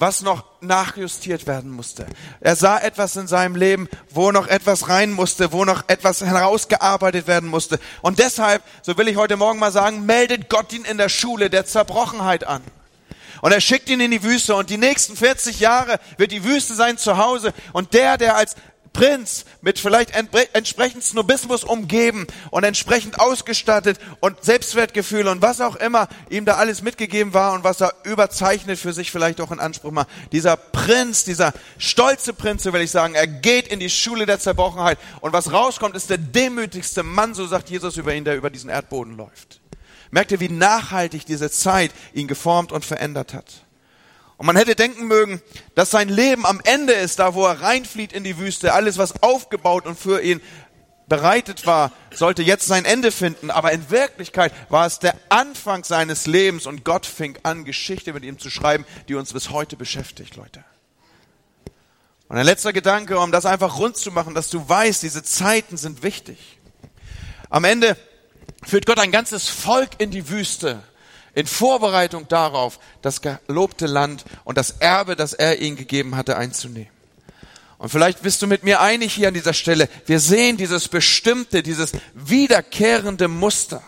was 0.00 0.22
noch 0.22 0.44
nachjustiert 0.62 1.46
werden 1.46 1.70
musste. 1.70 2.06
Er 2.40 2.56
sah 2.56 2.78
etwas 2.78 3.16
in 3.16 3.26
seinem 3.26 3.54
Leben, 3.54 3.86
wo 4.08 4.32
noch 4.32 4.46
etwas 4.46 4.88
rein 4.88 5.12
musste, 5.12 5.52
wo 5.52 5.66
noch 5.66 5.84
etwas 5.88 6.22
herausgearbeitet 6.22 7.26
werden 7.26 7.50
musste. 7.50 7.78
Und 8.00 8.18
deshalb, 8.18 8.62
so 8.80 8.96
will 8.96 9.08
ich 9.08 9.16
heute 9.16 9.36
Morgen 9.36 9.58
mal 9.58 9.72
sagen, 9.72 10.06
meldet 10.06 10.48
Gott 10.48 10.72
ihn 10.72 10.84
in 10.86 10.96
der 10.96 11.10
Schule 11.10 11.50
der 11.50 11.66
Zerbrochenheit 11.66 12.46
an. 12.46 12.62
Und 13.42 13.52
er 13.52 13.60
schickt 13.60 13.88
ihn 13.88 14.00
in 14.00 14.10
die 14.10 14.22
Wüste 14.22 14.54
und 14.54 14.70
die 14.70 14.76
nächsten 14.78 15.16
40 15.16 15.60
Jahre 15.60 15.98
wird 16.16 16.32
die 16.32 16.44
Wüste 16.44 16.74
sein 16.74 16.98
Zuhause. 16.98 17.52
Und 17.72 17.94
der, 17.94 18.18
der 18.18 18.36
als 18.36 18.56
Prinz 18.92 19.44
mit 19.62 19.78
vielleicht 19.78 20.12
entsprechend 20.52 21.04
Snobismus 21.04 21.64
umgeben 21.64 22.26
und 22.50 22.64
entsprechend 22.64 23.20
ausgestattet 23.20 23.98
und 24.20 24.42
Selbstwertgefühl 24.42 25.28
und 25.28 25.42
was 25.42 25.60
auch 25.60 25.76
immer 25.76 26.08
ihm 26.28 26.44
da 26.44 26.54
alles 26.54 26.82
mitgegeben 26.82 27.32
war 27.32 27.52
und 27.52 27.64
was 27.64 27.80
er 27.80 27.94
überzeichnet 28.04 28.78
für 28.78 28.92
sich 28.92 29.10
vielleicht 29.10 29.40
auch 29.40 29.52
in 29.52 29.60
Anspruch 29.60 29.92
macht. 29.92 30.08
Dieser 30.32 30.56
Prinz, 30.56 31.24
dieser 31.24 31.52
stolze 31.78 32.32
Prinz, 32.32 32.62
so 32.62 32.72
will 32.72 32.82
ich 32.82 32.90
sagen, 32.90 33.14
er 33.14 33.26
geht 33.26 33.68
in 33.68 33.80
die 33.80 33.90
Schule 33.90 34.26
der 34.26 34.40
Zerbrochenheit 34.40 34.98
und 35.20 35.32
was 35.32 35.52
rauskommt, 35.52 35.94
ist 35.94 36.10
der 36.10 36.18
demütigste 36.18 37.02
Mann, 37.02 37.34
so 37.34 37.46
sagt 37.46 37.70
Jesus 37.70 37.96
über 37.96 38.14
ihn, 38.14 38.24
der 38.24 38.36
über 38.36 38.50
diesen 38.50 38.70
Erdboden 38.70 39.16
läuft. 39.16 39.60
Merkt 40.10 40.32
ihr, 40.32 40.40
wie 40.40 40.48
nachhaltig 40.48 41.24
diese 41.24 41.50
Zeit 41.50 41.92
ihn 42.12 42.26
geformt 42.26 42.72
und 42.72 42.84
verändert 42.84 43.32
hat? 43.34 43.64
Und 44.40 44.46
man 44.46 44.56
hätte 44.56 44.74
denken 44.74 45.06
mögen, 45.06 45.42
dass 45.74 45.90
sein 45.90 46.08
Leben 46.08 46.46
am 46.46 46.62
Ende 46.64 46.94
ist, 46.94 47.18
da 47.18 47.34
wo 47.34 47.44
er 47.44 47.60
reinflieht 47.60 48.14
in 48.14 48.24
die 48.24 48.38
Wüste, 48.38 48.72
alles 48.72 48.96
was 48.96 49.22
aufgebaut 49.22 49.84
und 49.84 49.98
für 49.98 50.22
ihn 50.22 50.40
bereitet 51.10 51.66
war, 51.66 51.92
sollte 52.10 52.42
jetzt 52.42 52.66
sein 52.66 52.86
Ende 52.86 53.12
finden. 53.12 53.50
Aber 53.50 53.70
in 53.70 53.90
Wirklichkeit 53.90 54.54
war 54.70 54.86
es 54.86 54.98
der 54.98 55.14
Anfang 55.28 55.84
seines 55.84 56.26
Lebens 56.26 56.64
und 56.64 56.86
Gott 56.86 57.04
fing 57.04 57.38
an, 57.42 57.66
Geschichte 57.66 58.14
mit 58.14 58.24
ihm 58.24 58.38
zu 58.38 58.48
schreiben, 58.48 58.86
die 59.08 59.14
uns 59.14 59.34
bis 59.34 59.50
heute 59.50 59.76
beschäftigt, 59.76 60.36
Leute. 60.36 60.64
Und 62.28 62.38
ein 62.38 62.46
letzter 62.46 62.72
Gedanke, 62.72 63.18
um 63.18 63.32
das 63.32 63.44
einfach 63.44 63.76
rund 63.76 63.98
zu 63.98 64.10
machen, 64.10 64.34
dass 64.34 64.48
du 64.48 64.66
weißt, 64.66 65.02
diese 65.02 65.22
Zeiten 65.22 65.76
sind 65.76 66.02
wichtig. 66.02 66.58
Am 67.50 67.64
Ende 67.64 67.94
führt 68.64 68.86
Gott 68.86 69.00
ein 69.00 69.12
ganzes 69.12 69.50
Volk 69.50 69.90
in 69.98 70.10
die 70.10 70.30
Wüste, 70.30 70.82
in 71.34 71.46
Vorbereitung 71.46 72.28
darauf, 72.28 72.78
das 73.02 73.20
gelobte 73.22 73.86
Land 73.86 74.24
und 74.44 74.58
das 74.58 74.72
Erbe, 74.72 75.16
das 75.16 75.32
er 75.32 75.60
ihnen 75.60 75.76
gegeben 75.76 76.16
hatte, 76.16 76.36
einzunehmen. 76.36 76.90
Und 77.78 77.88
vielleicht 77.88 78.22
bist 78.22 78.42
du 78.42 78.46
mit 78.46 78.62
mir 78.62 78.80
einig 78.80 79.14
hier 79.14 79.28
an 79.28 79.34
dieser 79.34 79.54
Stelle. 79.54 79.88
Wir 80.04 80.20
sehen 80.20 80.58
dieses 80.58 80.88
bestimmte, 80.88 81.62
dieses 81.62 81.92
wiederkehrende 82.12 83.26
Muster. 83.26 83.82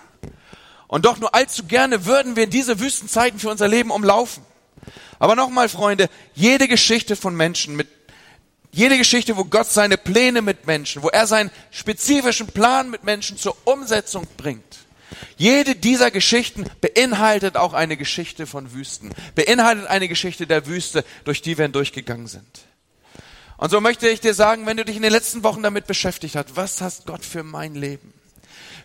Und 0.87 1.05
doch 1.05 1.19
nur 1.19 1.35
allzu 1.35 1.65
gerne 1.65 2.07
würden 2.07 2.35
wir 2.35 2.47
diese 2.47 2.81
Wüstenzeiten 2.81 3.39
für 3.39 3.51
unser 3.51 3.69
Leben 3.69 3.91
umlaufen. 3.91 4.45
Aber 5.19 5.37
nochmal, 5.37 5.69
Freunde, 5.69 6.09
jede 6.35 6.69
Geschichte 6.69 7.17
von 7.17 7.37
Menschen 7.37 7.77
mit 7.77 7.89
jede 8.73 8.97
Geschichte, 8.97 9.37
wo 9.37 9.45
Gott 9.45 9.69
seine 9.69 9.99
Pläne 9.99 10.41
mit 10.41 10.67
Menschen, 10.67 11.03
wo 11.03 11.09
er 11.09 11.27
seinen 11.27 11.51
spezifischen 11.71 12.47
Plan 12.47 12.91
mit 12.91 13.05
Menschen 13.05 13.37
zur 13.37 13.57
Umsetzung 13.65 14.27
bringt, 14.39 14.82
jede 15.37 15.75
dieser 15.75 16.11
Geschichten 16.11 16.65
beinhaltet 16.81 17.57
auch 17.57 17.73
eine 17.73 17.97
Geschichte 17.97 18.47
von 18.47 18.73
Wüsten, 18.73 19.11
beinhaltet 19.35 19.87
eine 19.87 20.09
Geschichte 20.09 20.47
der 20.47 20.67
Wüste, 20.67 21.05
durch 21.25 21.43
die 21.43 21.59
wir 21.59 21.65
hindurchgegangen 21.65 22.27
sind. 22.27 22.63
Und 23.57 23.71
so 23.71 23.81
möchte 23.81 24.09
ich 24.09 24.21
dir 24.21 24.35
sagen, 24.35 24.67
wenn 24.67 24.77
du 24.77 24.85
dich 24.85 24.97
in 24.97 25.03
den 25.03 25.13
letzten 25.13 25.45
Wochen 25.45 25.63
damit 25.63 25.87
beschäftigt 25.87 26.35
hast, 26.37 26.57
was 26.57 26.81
hast 26.81 27.07
Gott 27.07 27.25
für 27.25 27.45
mein 27.45 27.75
Leben? 27.75 28.13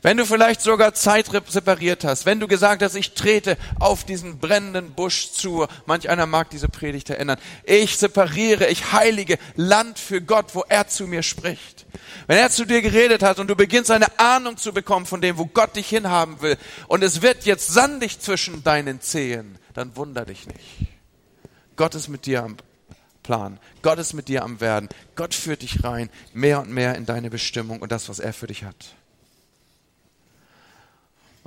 Wenn 0.02 0.18
du 0.18 0.26
vielleicht 0.26 0.62
sogar 0.62 0.94
Zeit 0.94 1.28
separiert 1.48 2.04
hast, 2.04 2.26
wenn 2.26 2.40
du 2.40 2.48
gesagt 2.48 2.82
hast, 2.82 2.96
ich 2.96 3.14
trete 3.14 3.58
auf 3.80 4.04
diesen 4.04 4.40
brennenden 4.40 4.92
Busch 4.92 5.32
zu, 5.32 5.68
manch 5.86 6.10
einer 6.10 6.26
mag 6.26 6.50
diese 6.50 6.70
Predigt 6.70 7.10
erinnern, 7.10 7.40
ich 7.64 7.98
separiere, 7.98 8.68
ich 8.68 8.92
heilige 8.92 9.38
Land 9.56 10.00
für 10.00 10.22
Gott, 10.22 10.54
wo 10.54 10.64
er 10.68 10.88
zu 10.88 11.08
mir 11.08 11.24
spricht. 11.24 11.86
Wenn 12.28 12.38
er 12.38 12.50
zu 12.50 12.66
dir 12.66 12.82
geredet 12.82 13.24
hat 13.24 13.40
und 13.40 13.48
du 13.48 13.56
beginnst 13.56 13.92
eine 13.92 14.20
Ahnung 14.20 14.58
zu 14.58 14.74
bekommen 14.74 15.06
von 15.06 15.22
dem, 15.22 15.38
wo 15.38 15.46
Gott 15.46 15.76
dich 15.76 15.90
hinhaben 15.90 16.42
will, 16.42 16.58
und 16.88 17.04
es 17.04 17.22
wird 17.22 17.46
jetzt 17.46 17.68
sandig 17.68 18.20
zwischen 18.20 18.64
deinen 18.64 19.02
Zehen, 19.02 19.58
dann 19.74 19.96
wunder 19.96 20.26
dich 20.26 20.48
nicht. 20.48 20.88
Gott 21.76 21.96
ist 21.96 22.08
mit 22.08 22.26
dir 22.26 22.44
am 22.44 22.58
Plan. 23.24 23.60
Gott 23.82 24.00
ist 24.00 24.14
mit 24.14 24.30
dir 24.30 24.44
am 24.44 24.62
Werden. 24.62 24.90
Gott 25.16 25.34
führt 25.34 25.62
dich 25.62 25.84
rein, 25.84 26.10
mehr 26.34 26.62
und 26.62 26.70
mehr 26.70 26.96
in 26.96 27.06
deine 27.06 27.30
Bestimmung 27.30 27.82
und 27.82 27.92
das, 27.92 28.10
was 28.10 28.20
er 28.20 28.34
für 28.34 28.48
dich 28.48 28.64
hat. 28.64 28.96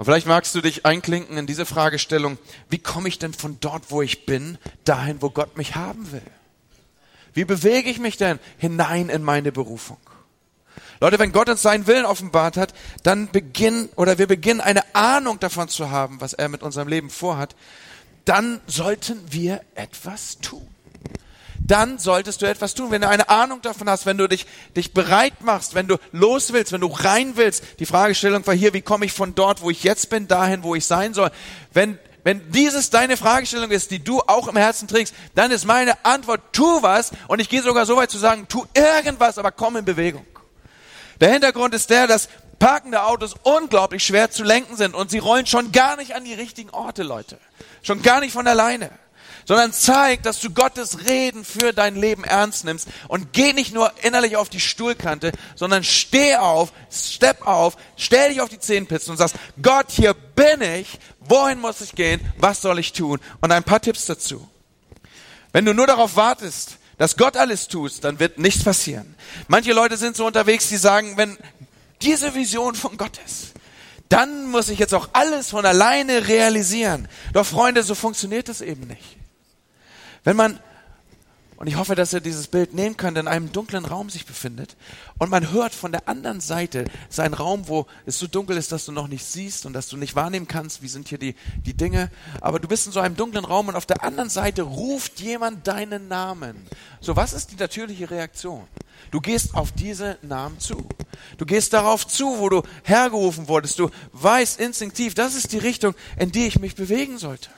Und 0.00 0.06
vielleicht 0.06 0.26
magst 0.26 0.54
du 0.54 0.62
dich 0.62 0.86
einklinken 0.86 1.36
in 1.36 1.46
diese 1.46 1.66
Fragestellung, 1.66 2.38
wie 2.70 2.78
komme 2.78 3.06
ich 3.06 3.18
denn 3.18 3.34
von 3.34 3.58
dort, 3.60 3.90
wo 3.90 4.00
ich 4.00 4.24
bin, 4.24 4.56
dahin, 4.84 5.20
wo 5.20 5.28
Gott 5.28 5.58
mich 5.58 5.74
haben 5.74 6.10
will? 6.10 6.22
Wie 7.34 7.44
bewege 7.44 7.90
ich 7.90 7.98
mich 7.98 8.16
denn 8.16 8.38
hinein 8.56 9.10
in 9.10 9.22
meine 9.22 9.52
Berufung? 9.52 9.98
Leute, 11.02 11.18
wenn 11.18 11.32
Gott 11.32 11.50
uns 11.50 11.60
seinen 11.60 11.86
Willen 11.86 12.06
offenbart 12.06 12.56
hat, 12.56 12.72
dann 13.02 13.30
beginnen 13.30 13.90
oder 13.94 14.16
wir 14.16 14.26
beginnen 14.26 14.62
eine 14.62 14.94
Ahnung 14.94 15.38
davon 15.38 15.68
zu 15.68 15.90
haben, 15.90 16.18
was 16.18 16.32
er 16.32 16.48
mit 16.48 16.62
unserem 16.62 16.88
Leben 16.88 17.10
vorhat, 17.10 17.54
dann 18.24 18.62
sollten 18.66 19.20
wir 19.30 19.60
etwas 19.74 20.38
tun 20.38 20.66
dann 21.70 21.98
solltest 21.98 22.42
du 22.42 22.46
etwas 22.46 22.74
tun. 22.74 22.90
Wenn 22.90 23.02
du 23.02 23.08
eine 23.08 23.28
Ahnung 23.28 23.62
davon 23.62 23.88
hast, 23.88 24.04
wenn 24.04 24.18
du 24.18 24.26
dich, 24.26 24.46
dich 24.76 24.92
bereit 24.92 25.42
machst, 25.42 25.74
wenn 25.74 25.86
du 25.86 25.98
los 26.10 26.52
willst, 26.52 26.72
wenn 26.72 26.80
du 26.80 26.88
rein 26.88 27.36
willst. 27.36 27.62
Die 27.78 27.86
Fragestellung 27.86 28.44
war 28.46 28.54
hier, 28.54 28.74
wie 28.74 28.82
komme 28.82 29.04
ich 29.04 29.12
von 29.12 29.34
dort, 29.34 29.62
wo 29.62 29.70
ich 29.70 29.84
jetzt 29.84 30.10
bin, 30.10 30.26
dahin, 30.26 30.64
wo 30.64 30.74
ich 30.74 30.84
sein 30.84 31.14
soll. 31.14 31.30
Wenn, 31.72 31.98
wenn 32.24 32.50
dieses 32.50 32.90
deine 32.90 33.16
Fragestellung 33.16 33.70
ist, 33.70 33.92
die 33.92 34.02
du 34.02 34.20
auch 34.20 34.48
im 34.48 34.56
Herzen 34.56 34.88
trägst, 34.88 35.14
dann 35.36 35.52
ist 35.52 35.64
meine 35.64 36.04
Antwort, 36.04 36.40
tu 36.52 36.82
was. 36.82 37.12
Und 37.28 37.40
ich 37.40 37.48
gehe 37.48 37.62
sogar 37.62 37.86
so 37.86 37.96
weit 37.96 38.10
zu 38.10 38.18
sagen, 38.18 38.46
tu 38.48 38.66
irgendwas, 38.74 39.38
aber 39.38 39.52
komm 39.52 39.76
in 39.76 39.84
Bewegung. 39.84 40.26
Der 41.20 41.30
Hintergrund 41.30 41.74
ist 41.74 41.90
der, 41.90 42.08
dass 42.08 42.28
parkende 42.58 43.04
Autos 43.04 43.34
unglaublich 43.42 44.04
schwer 44.04 44.30
zu 44.30 44.42
lenken 44.42 44.76
sind 44.76 44.94
und 44.94 45.10
sie 45.10 45.18
rollen 45.18 45.46
schon 45.46 45.70
gar 45.70 45.96
nicht 45.96 46.14
an 46.14 46.24
die 46.24 46.34
richtigen 46.34 46.70
Orte, 46.70 47.04
Leute. 47.04 47.38
Schon 47.82 48.02
gar 48.02 48.20
nicht 48.20 48.32
von 48.32 48.46
alleine 48.46 48.90
sondern 49.50 49.72
zeig, 49.72 50.22
dass 50.22 50.38
du 50.38 50.50
Gottes 50.50 51.06
Reden 51.06 51.44
für 51.44 51.72
dein 51.72 51.96
Leben 51.96 52.22
ernst 52.22 52.64
nimmst 52.64 52.86
und 53.08 53.32
geh 53.32 53.52
nicht 53.52 53.74
nur 53.74 53.90
innerlich 54.00 54.36
auf 54.36 54.48
die 54.48 54.60
Stuhlkante, 54.60 55.32
sondern 55.56 55.82
steh 55.82 56.36
auf, 56.36 56.72
step 56.88 57.44
auf, 57.44 57.76
stell 57.96 58.28
dich 58.28 58.40
auf 58.40 58.48
die 58.48 58.60
Zehenpizzen 58.60 59.10
und 59.10 59.16
sagst, 59.16 59.34
Gott, 59.60 59.86
hier 59.90 60.14
bin 60.14 60.62
ich, 60.62 61.00
wohin 61.18 61.58
muss 61.58 61.80
ich 61.80 61.96
gehen, 61.96 62.20
was 62.38 62.62
soll 62.62 62.78
ich 62.78 62.92
tun? 62.92 63.18
Und 63.40 63.50
ein 63.50 63.64
paar 63.64 63.82
Tipps 63.82 64.06
dazu. 64.06 64.48
Wenn 65.50 65.64
du 65.64 65.74
nur 65.74 65.88
darauf 65.88 66.14
wartest, 66.14 66.76
dass 66.96 67.16
Gott 67.16 67.36
alles 67.36 67.66
tut, 67.66 68.04
dann 68.04 68.20
wird 68.20 68.38
nichts 68.38 68.62
passieren. 68.62 69.16
Manche 69.48 69.72
Leute 69.72 69.96
sind 69.96 70.14
so 70.14 70.26
unterwegs, 70.26 70.68
die 70.68 70.76
sagen, 70.76 71.16
wenn 71.16 71.36
diese 72.02 72.36
Vision 72.36 72.76
von 72.76 72.96
Gott 72.96 73.18
ist, 73.26 73.54
dann 74.08 74.48
muss 74.48 74.68
ich 74.68 74.78
jetzt 74.78 74.94
auch 74.94 75.08
alles 75.12 75.50
von 75.50 75.66
alleine 75.66 76.28
realisieren. 76.28 77.08
Doch 77.32 77.46
Freunde, 77.46 77.82
so 77.82 77.96
funktioniert 77.96 78.48
es 78.48 78.60
eben 78.60 78.86
nicht. 78.86 79.19
Wenn 80.22 80.36
man, 80.36 80.60
und 81.56 81.66
ich 81.66 81.76
hoffe, 81.76 81.94
dass 81.94 82.12
ihr 82.12 82.20
dieses 82.20 82.46
Bild 82.46 82.74
nehmen 82.74 82.96
könnt, 82.96 83.18
in 83.18 83.28
einem 83.28 83.52
dunklen 83.52 83.84
Raum 83.84 84.08
sich 84.08 84.26
befindet 84.26 84.76
und 85.18 85.30
man 85.30 85.50
hört 85.50 85.74
von 85.74 85.92
der 85.92 86.08
anderen 86.08 86.40
Seite, 86.40 86.84
ein 87.18 87.34
Raum, 87.34 87.68
wo 87.68 87.86
es 88.06 88.18
so 88.18 88.26
dunkel 88.26 88.56
ist, 88.56 88.72
dass 88.72 88.86
du 88.86 88.92
noch 88.92 89.08
nicht 89.08 89.24
siehst 89.24 89.66
und 89.66 89.72
dass 89.72 89.88
du 89.88 89.96
nicht 89.96 90.16
wahrnehmen 90.16 90.48
kannst, 90.48 90.82
wie 90.82 90.88
sind 90.88 91.08
hier 91.08 91.18
die, 91.18 91.34
die 91.66 91.74
Dinge, 91.74 92.10
aber 92.40 92.60
du 92.60 92.68
bist 92.68 92.86
in 92.86 92.92
so 92.92 93.00
einem 93.00 93.16
dunklen 93.16 93.44
Raum 93.44 93.68
und 93.68 93.76
auf 93.76 93.86
der 93.86 94.02
anderen 94.02 94.30
Seite 94.30 94.62
ruft 94.62 95.20
jemand 95.20 95.66
deinen 95.66 96.08
Namen. 96.08 96.56
So, 97.00 97.16
was 97.16 97.32
ist 97.32 97.50
die 97.50 97.56
natürliche 97.56 98.10
Reaktion? 98.10 98.66
Du 99.10 99.20
gehst 99.20 99.54
auf 99.54 99.72
diese 99.72 100.18
Namen 100.22 100.60
zu. 100.60 100.86
Du 101.36 101.46
gehst 101.46 101.72
darauf 101.72 102.06
zu, 102.06 102.38
wo 102.38 102.48
du 102.48 102.62
hergerufen 102.84 103.48
wurdest. 103.48 103.78
Du 103.78 103.90
weißt 104.12 104.60
instinktiv, 104.60 105.14
das 105.14 105.34
ist 105.34 105.52
die 105.52 105.58
Richtung, 105.58 105.94
in 106.18 106.30
die 106.30 106.46
ich 106.46 106.58
mich 106.58 106.74
bewegen 106.74 107.18
sollte. 107.18 107.50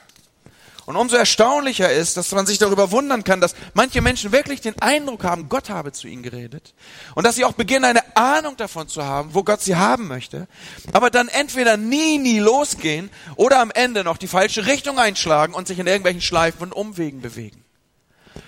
Und 0.85 0.97
umso 0.97 1.15
erstaunlicher 1.15 1.91
ist, 1.91 2.17
dass 2.17 2.31
man 2.33 2.45
sich 2.45 2.57
darüber 2.57 2.91
wundern 2.91 3.23
kann, 3.23 3.39
dass 3.39 3.55
manche 3.73 4.01
Menschen 4.01 4.33
wirklich 4.33 4.59
den 4.59 4.79
Eindruck 4.81 5.23
haben, 5.23 5.47
Gott 5.47 5.69
habe 5.69 5.93
zu 5.93 6.07
ihnen 6.07 6.23
geredet. 6.23 6.73
Und 7.15 7.25
dass 7.25 7.35
sie 7.35 7.45
auch 7.45 7.53
beginnen, 7.53 7.85
eine 7.85 8.17
Ahnung 8.17 8.57
davon 8.57 8.89
zu 8.89 9.05
haben, 9.05 9.33
wo 9.33 9.43
Gott 9.43 9.61
sie 9.61 9.77
haben 9.77 10.07
möchte. 10.07 10.47
Aber 10.91 11.09
dann 11.09 11.29
entweder 11.29 11.77
nie, 11.77 12.17
nie 12.17 12.39
losgehen 12.39 13.09
oder 13.37 13.59
am 13.61 13.71
Ende 13.71 14.03
noch 14.03 14.17
die 14.17 14.27
falsche 14.27 14.65
Richtung 14.65 14.99
einschlagen 14.99 15.53
und 15.53 15.67
sich 15.67 15.79
in 15.79 15.87
irgendwelchen 15.87 16.21
Schleifen 16.21 16.63
und 16.63 16.73
Umwegen 16.73 17.21
bewegen. 17.21 17.63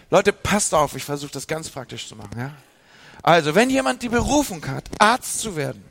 Leute, 0.10 0.34
passt 0.34 0.74
auf, 0.74 0.96
ich 0.96 1.04
versuche 1.04 1.32
das 1.32 1.48
ganz 1.48 1.70
praktisch 1.70 2.08
zu 2.08 2.16
machen. 2.16 2.38
Ja? 2.38 2.52
Also, 3.24 3.56
wenn 3.56 3.70
jemand 3.70 4.04
die 4.04 4.10
Berufung 4.10 4.66
hat, 4.68 4.90
Arzt 5.00 5.40
zu 5.40 5.56
werden, 5.56 5.84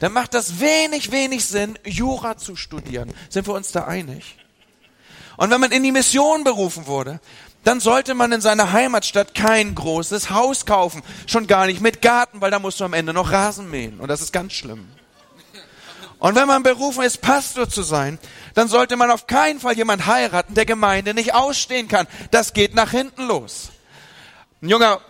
dann 0.00 0.12
macht 0.12 0.34
das 0.34 0.60
wenig, 0.60 1.12
wenig 1.12 1.44
Sinn, 1.44 1.78
Jura 1.84 2.36
zu 2.36 2.56
studieren. 2.56 3.12
Sind 3.28 3.46
wir 3.46 3.54
uns 3.54 3.70
da 3.70 3.84
einig? 3.84 4.36
Und 5.40 5.50
wenn 5.50 5.60
man 5.62 5.72
in 5.72 5.82
die 5.82 5.90
Mission 5.90 6.44
berufen 6.44 6.86
wurde, 6.86 7.18
dann 7.64 7.80
sollte 7.80 8.12
man 8.12 8.30
in 8.30 8.42
seiner 8.42 8.72
Heimatstadt 8.72 9.34
kein 9.34 9.74
großes 9.74 10.28
Haus 10.28 10.66
kaufen. 10.66 11.02
Schon 11.26 11.46
gar 11.46 11.64
nicht 11.64 11.80
mit 11.80 12.02
Garten, 12.02 12.42
weil 12.42 12.50
da 12.50 12.58
musst 12.58 12.78
du 12.78 12.84
am 12.84 12.92
Ende 12.92 13.14
noch 13.14 13.32
Rasen 13.32 13.70
mähen. 13.70 14.00
Und 14.00 14.08
das 14.08 14.20
ist 14.20 14.34
ganz 14.34 14.52
schlimm. 14.52 14.86
Und 16.18 16.34
wenn 16.34 16.46
man 16.46 16.62
berufen 16.62 17.02
ist, 17.04 17.22
Pastor 17.22 17.70
zu 17.70 17.82
sein, 17.82 18.18
dann 18.52 18.68
sollte 18.68 18.96
man 18.96 19.10
auf 19.10 19.26
keinen 19.26 19.60
Fall 19.60 19.78
jemand 19.78 20.04
heiraten, 20.04 20.52
der 20.52 20.66
Gemeinde 20.66 21.14
nicht 21.14 21.32
ausstehen 21.32 21.88
kann. 21.88 22.06
Das 22.30 22.52
geht 22.52 22.74
nach 22.74 22.90
hinten 22.90 23.26
los. 23.26 23.70
Ein 24.60 24.68
junger, 24.68 25.00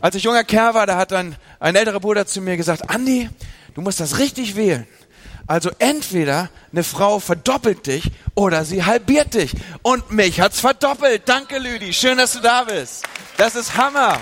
als 0.00 0.16
ich 0.16 0.24
junger 0.24 0.42
Kerl 0.42 0.74
war, 0.74 0.88
da 0.88 0.96
hat 0.96 1.12
ein, 1.12 1.36
ein 1.60 1.76
älterer 1.76 2.00
Bruder 2.00 2.26
zu 2.26 2.40
mir 2.40 2.56
gesagt, 2.56 2.90
Andi, 2.90 3.30
du 3.76 3.82
musst 3.82 4.00
das 4.00 4.18
richtig 4.18 4.56
wählen. 4.56 4.84
Also 5.46 5.70
entweder 5.78 6.50
eine 6.72 6.82
Frau 6.82 7.20
verdoppelt 7.20 7.86
dich 7.86 8.10
oder 8.34 8.64
sie 8.64 8.84
halbiert 8.84 9.34
dich. 9.34 9.52
Und 9.82 10.10
mich 10.10 10.40
hat's 10.40 10.60
verdoppelt. 10.60 11.22
Danke, 11.26 11.58
Lüdi. 11.58 11.92
Schön, 11.92 12.18
dass 12.18 12.32
du 12.32 12.40
da 12.40 12.64
bist. 12.64 13.04
Das 13.36 13.54
ist 13.54 13.76
Hammer. 13.76 14.18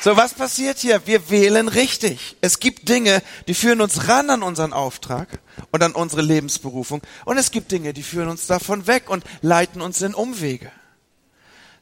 So, 0.00 0.16
was 0.16 0.32
passiert 0.32 0.78
hier? 0.78 1.06
Wir 1.06 1.28
wählen 1.28 1.66
richtig. 1.66 2.36
Es 2.40 2.60
gibt 2.60 2.88
Dinge, 2.88 3.20
die 3.48 3.54
führen 3.54 3.80
uns 3.80 4.06
ran 4.06 4.30
an 4.30 4.44
unseren 4.44 4.72
Auftrag 4.72 5.40
und 5.72 5.82
an 5.82 5.92
unsere 5.92 6.22
Lebensberufung. 6.22 7.02
Und 7.24 7.36
es 7.36 7.50
gibt 7.50 7.72
Dinge, 7.72 7.92
die 7.92 8.04
führen 8.04 8.28
uns 8.28 8.46
davon 8.46 8.86
weg 8.86 9.10
und 9.10 9.24
leiten 9.42 9.82
uns 9.82 10.00
in 10.00 10.14
Umwege. 10.14 10.70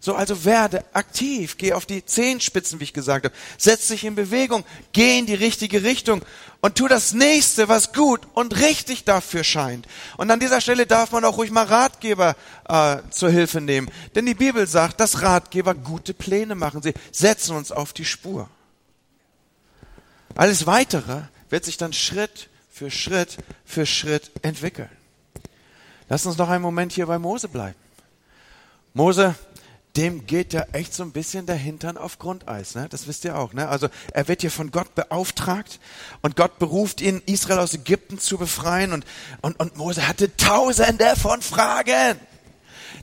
So, 0.06 0.14
also 0.14 0.44
werde 0.44 0.84
aktiv, 0.92 1.58
geh 1.58 1.72
auf 1.72 1.84
die 1.84 2.06
Zehenspitzen, 2.06 2.78
wie 2.78 2.84
ich 2.84 2.92
gesagt 2.92 3.24
habe, 3.24 3.34
setz 3.58 3.88
dich 3.88 4.04
in 4.04 4.14
Bewegung, 4.14 4.64
geh 4.92 5.18
in 5.18 5.26
die 5.26 5.34
richtige 5.34 5.82
Richtung 5.82 6.24
und 6.60 6.76
tu 6.76 6.86
das 6.86 7.12
nächste, 7.12 7.68
was 7.68 7.92
gut 7.92 8.20
und 8.34 8.56
richtig 8.60 9.02
dafür 9.02 9.42
scheint. 9.42 9.88
Und 10.16 10.30
an 10.30 10.38
dieser 10.38 10.60
Stelle 10.60 10.86
darf 10.86 11.10
man 11.10 11.24
auch 11.24 11.38
ruhig 11.38 11.50
mal 11.50 11.64
Ratgeber 11.64 12.36
äh, 12.68 12.98
zur 13.10 13.30
Hilfe 13.30 13.60
nehmen, 13.60 13.90
denn 14.14 14.26
die 14.26 14.36
Bibel 14.36 14.68
sagt, 14.68 15.00
dass 15.00 15.22
Ratgeber 15.22 15.74
gute 15.74 16.14
Pläne 16.14 16.54
machen. 16.54 16.82
Sie 16.82 16.94
setzen 17.10 17.56
uns 17.56 17.72
auf 17.72 17.92
die 17.92 18.04
Spur. 18.04 18.48
Alles 20.36 20.68
Weitere 20.68 21.22
wird 21.50 21.64
sich 21.64 21.78
dann 21.78 21.92
Schritt 21.92 22.48
für 22.70 22.92
Schritt 22.92 23.38
für 23.64 23.86
Schritt 23.86 24.30
entwickeln. 24.42 24.88
Lass 26.08 26.26
uns 26.26 26.38
noch 26.38 26.48
einen 26.48 26.62
Moment 26.62 26.92
hier 26.92 27.06
bei 27.06 27.18
Mose 27.18 27.48
bleiben. 27.48 27.74
Mose 28.94 29.34
dem 29.96 30.26
geht 30.26 30.52
ja 30.52 30.64
echt 30.72 30.94
so 30.94 31.02
ein 31.02 31.12
bisschen 31.12 31.46
der 31.46 31.56
Hintern 31.56 31.96
auf 31.96 32.18
Grundeis. 32.18 32.74
Ne? 32.74 32.86
Das 32.90 33.06
wisst 33.06 33.24
ihr 33.24 33.38
auch. 33.38 33.52
Ne? 33.52 33.68
Also 33.68 33.88
er 34.12 34.28
wird 34.28 34.42
hier 34.42 34.50
von 34.50 34.70
Gott 34.70 34.94
beauftragt 34.94 35.80
und 36.22 36.36
Gott 36.36 36.58
beruft 36.58 37.00
ihn, 37.00 37.22
Israel 37.26 37.60
aus 37.60 37.74
Ägypten 37.74 38.18
zu 38.18 38.38
befreien 38.38 38.92
und, 38.92 39.04
und, 39.40 39.58
und 39.58 39.76
Mose 39.76 40.06
hatte 40.06 40.36
tausende 40.36 41.16
von 41.16 41.40
Fragen. 41.42 42.18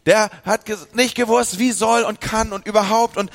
Der 0.06 0.30
hat 0.46 0.66
nicht 0.94 1.16
gewusst, 1.16 1.60
wie 1.60 1.72
soll 1.72 2.04
und 2.04 2.22
kann 2.22 2.52
und 2.52 2.68
überhaupt 2.68 3.18
und, 3.18 3.32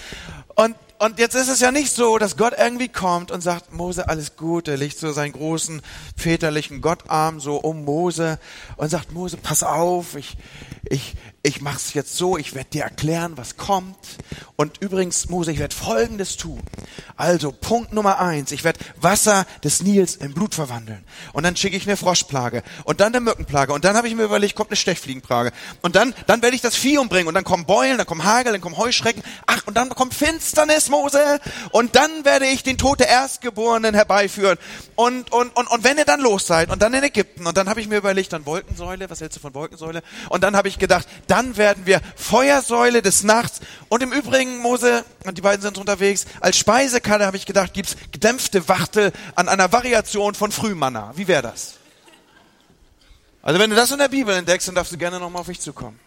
und 0.55 0.77
und 1.01 1.21
jetzt 1.21 1.37
ist 1.37 1.49
es 1.49 1.61
ja 1.61 1.71
nicht 1.71 1.95
so, 1.95 2.19
dass 2.19 2.37
Gott 2.37 2.55
irgendwie 2.59 2.89
kommt 2.89 3.31
und 3.31 3.41
sagt, 3.41 3.73
Mose, 3.73 4.09
alles 4.09 4.35
gut, 4.37 4.67
er 4.67 4.77
legt 4.77 4.99
so 4.99 5.13
seinen 5.13 5.33
großen 5.33 5.81
väterlichen 6.17 6.81
Gottarm 6.81 7.39
so 7.39 7.57
um 7.57 7.85
Mose 7.85 8.41
und 8.77 8.89
sagt, 8.89 9.13
Mose, 9.13 9.37
pass 9.37 9.63
auf, 9.63 10.17
ich, 10.17 10.37
ich, 10.91 11.15
ich 11.43 11.61
mache 11.61 11.77
es 11.77 11.95
jetzt 11.95 12.17
so, 12.17 12.37
ich 12.37 12.55
werde 12.55 12.71
dir 12.71 12.83
erklären, 12.83 13.37
was 13.37 13.57
kommt. 13.57 13.97
Und 14.57 14.79
übrigens, 14.79 15.29
Mose, 15.29 15.53
ich 15.53 15.61
werde 15.61 15.75
Folgendes 15.75 16.37
tun. 16.37 16.61
Also, 17.17 17.53
Punkt 17.53 17.93
Nummer 17.93 18.19
eins, 18.19 18.51
ich 18.51 18.65
werde 18.65 18.81
Wasser 19.01 19.47
des 19.63 19.81
Nils 19.83 20.17
in 20.17 20.35
Blut 20.35 20.57
verwandeln. 20.57 21.05
Und 21.33 21.45
dann 21.45 21.55
schicke 21.55 21.77
ich 21.77 21.87
eine 21.87 21.97
Froschplage. 21.97 22.65
Und 22.83 23.01
dann 23.01 23.15
eine 23.15 23.21
Mückenplage. 23.21 23.73
Und 23.73 23.85
dann 23.85 23.97
habe 23.97 24.09
ich 24.09 24.17
mir 24.17 24.25
überlegt, 24.25 24.57
kommt 24.57 24.71
eine 24.71 24.77
Stechfliegenplage. 24.77 25.53
Und 25.81 25.95
dann, 25.95 26.13
dann 26.27 26.43
werde 26.43 26.57
ich 26.57 26.61
das 26.61 26.75
Vieh 26.75 26.99
umbringen. 26.99 27.29
Und 27.29 27.35
dann 27.35 27.45
kommen 27.45 27.67
Beulen, 27.67 27.99
dann 27.99 28.07
kommen 28.07 28.25
Hagel, 28.25 28.51
dann 28.51 28.61
kommen 28.61 28.77
Heuschrecken. 28.77 29.23
Ach, 29.47 29.63
und 29.67 29.77
dann 29.77 29.91
kommt 29.91 30.15
Finsternis, 30.15 30.89
Mose. 30.89 31.41
Und 31.71 31.95
dann 31.95 32.25
werde 32.25 32.47
ich 32.47 32.65
den 32.65 32.79
Tod 32.79 32.99
der 32.99 33.09
Erstgeborenen 33.09 33.95
herbeiführen. 33.95 34.59
Und, 34.97 35.31
und, 35.33 35.57
und, 35.57 35.71
und 35.71 35.85
wenn 35.85 35.99
ihr 35.99 36.05
dann 36.05 36.21
los 36.21 36.49
seid, 36.49 36.71
und 36.71 36.83
dann 36.83 36.93
in 36.95 37.05
Ägypten, 37.05 37.47
und 37.47 37.57
dann 37.57 37.69
habe 37.69 37.81
ich 37.81 37.87
mir 37.87 37.97
überlegt, 37.97 38.33
dann 38.33 38.45
Wolkensäule, 38.45 39.09
was 39.09 39.21
hältst 39.21 39.37
du 39.37 39.41
von 39.41 39.55
Wolkensäule? 39.55 40.03
Und 40.31 40.43
dann 40.43 40.57
habe 40.57 40.67
ich 40.67 40.81
gedacht, 40.81 41.07
dann 41.29 41.57
werden 41.57 41.87
wir 41.87 42.01
Feuersäule 42.17 43.03
des 43.03 43.23
Nachts. 43.23 43.61
Und 43.89 44.03
im 44.03 44.13
Übrigen, 44.13 44.59
Mose, 44.59 45.05
und 45.25 45.39
die 45.39 45.43
beiden 45.43 45.63
sind 45.63 45.79
unterwegs, 45.79 46.27
als 46.41 46.57
Speisekarte 46.57 47.25
habe 47.25 47.37
ich 47.37 47.47
gedacht, 47.47 47.73
gibt's 47.75 47.97
gedämpfte 48.11 48.69
Wachtel 48.69 49.13
an 49.37 49.49
einer 49.49 49.71
Variation 49.73 50.35
von 50.35 50.51
Frühmanna. 50.51 51.13
Wie 51.15 51.29
wäre 51.29 51.43
das? 51.43 51.75
Also 53.43 53.61
wenn 53.61 53.71
du 53.71 53.77
das 53.77 53.93
in 53.93 53.99
der 53.99 54.09
Bibel 54.09 54.35
entdeckst, 54.35 54.69
dann 54.69 54.75
darfst 54.75 54.93
du 54.93 54.99
gerne 54.99 55.21
nochmal 55.21 55.41
auf 55.41 55.49
mich 55.49 55.61
zukommen. 55.61 55.99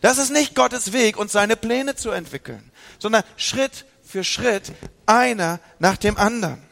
Das 0.00 0.18
ist 0.18 0.30
nicht 0.30 0.54
Gottes 0.54 0.92
Weg, 0.92 1.16
uns 1.16 1.32
seine 1.32 1.56
Pläne 1.56 1.96
zu 1.96 2.10
entwickeln, 2.10 2.70
sondern 2.98 3.24
Schritt 3.36 3.84
für 4.04 4.22
Schritt, 4.22 4.72
einer 5.06 5.60
nach 5.78 5.96
dem 5.96 6.16
anderen. 6.16 6.62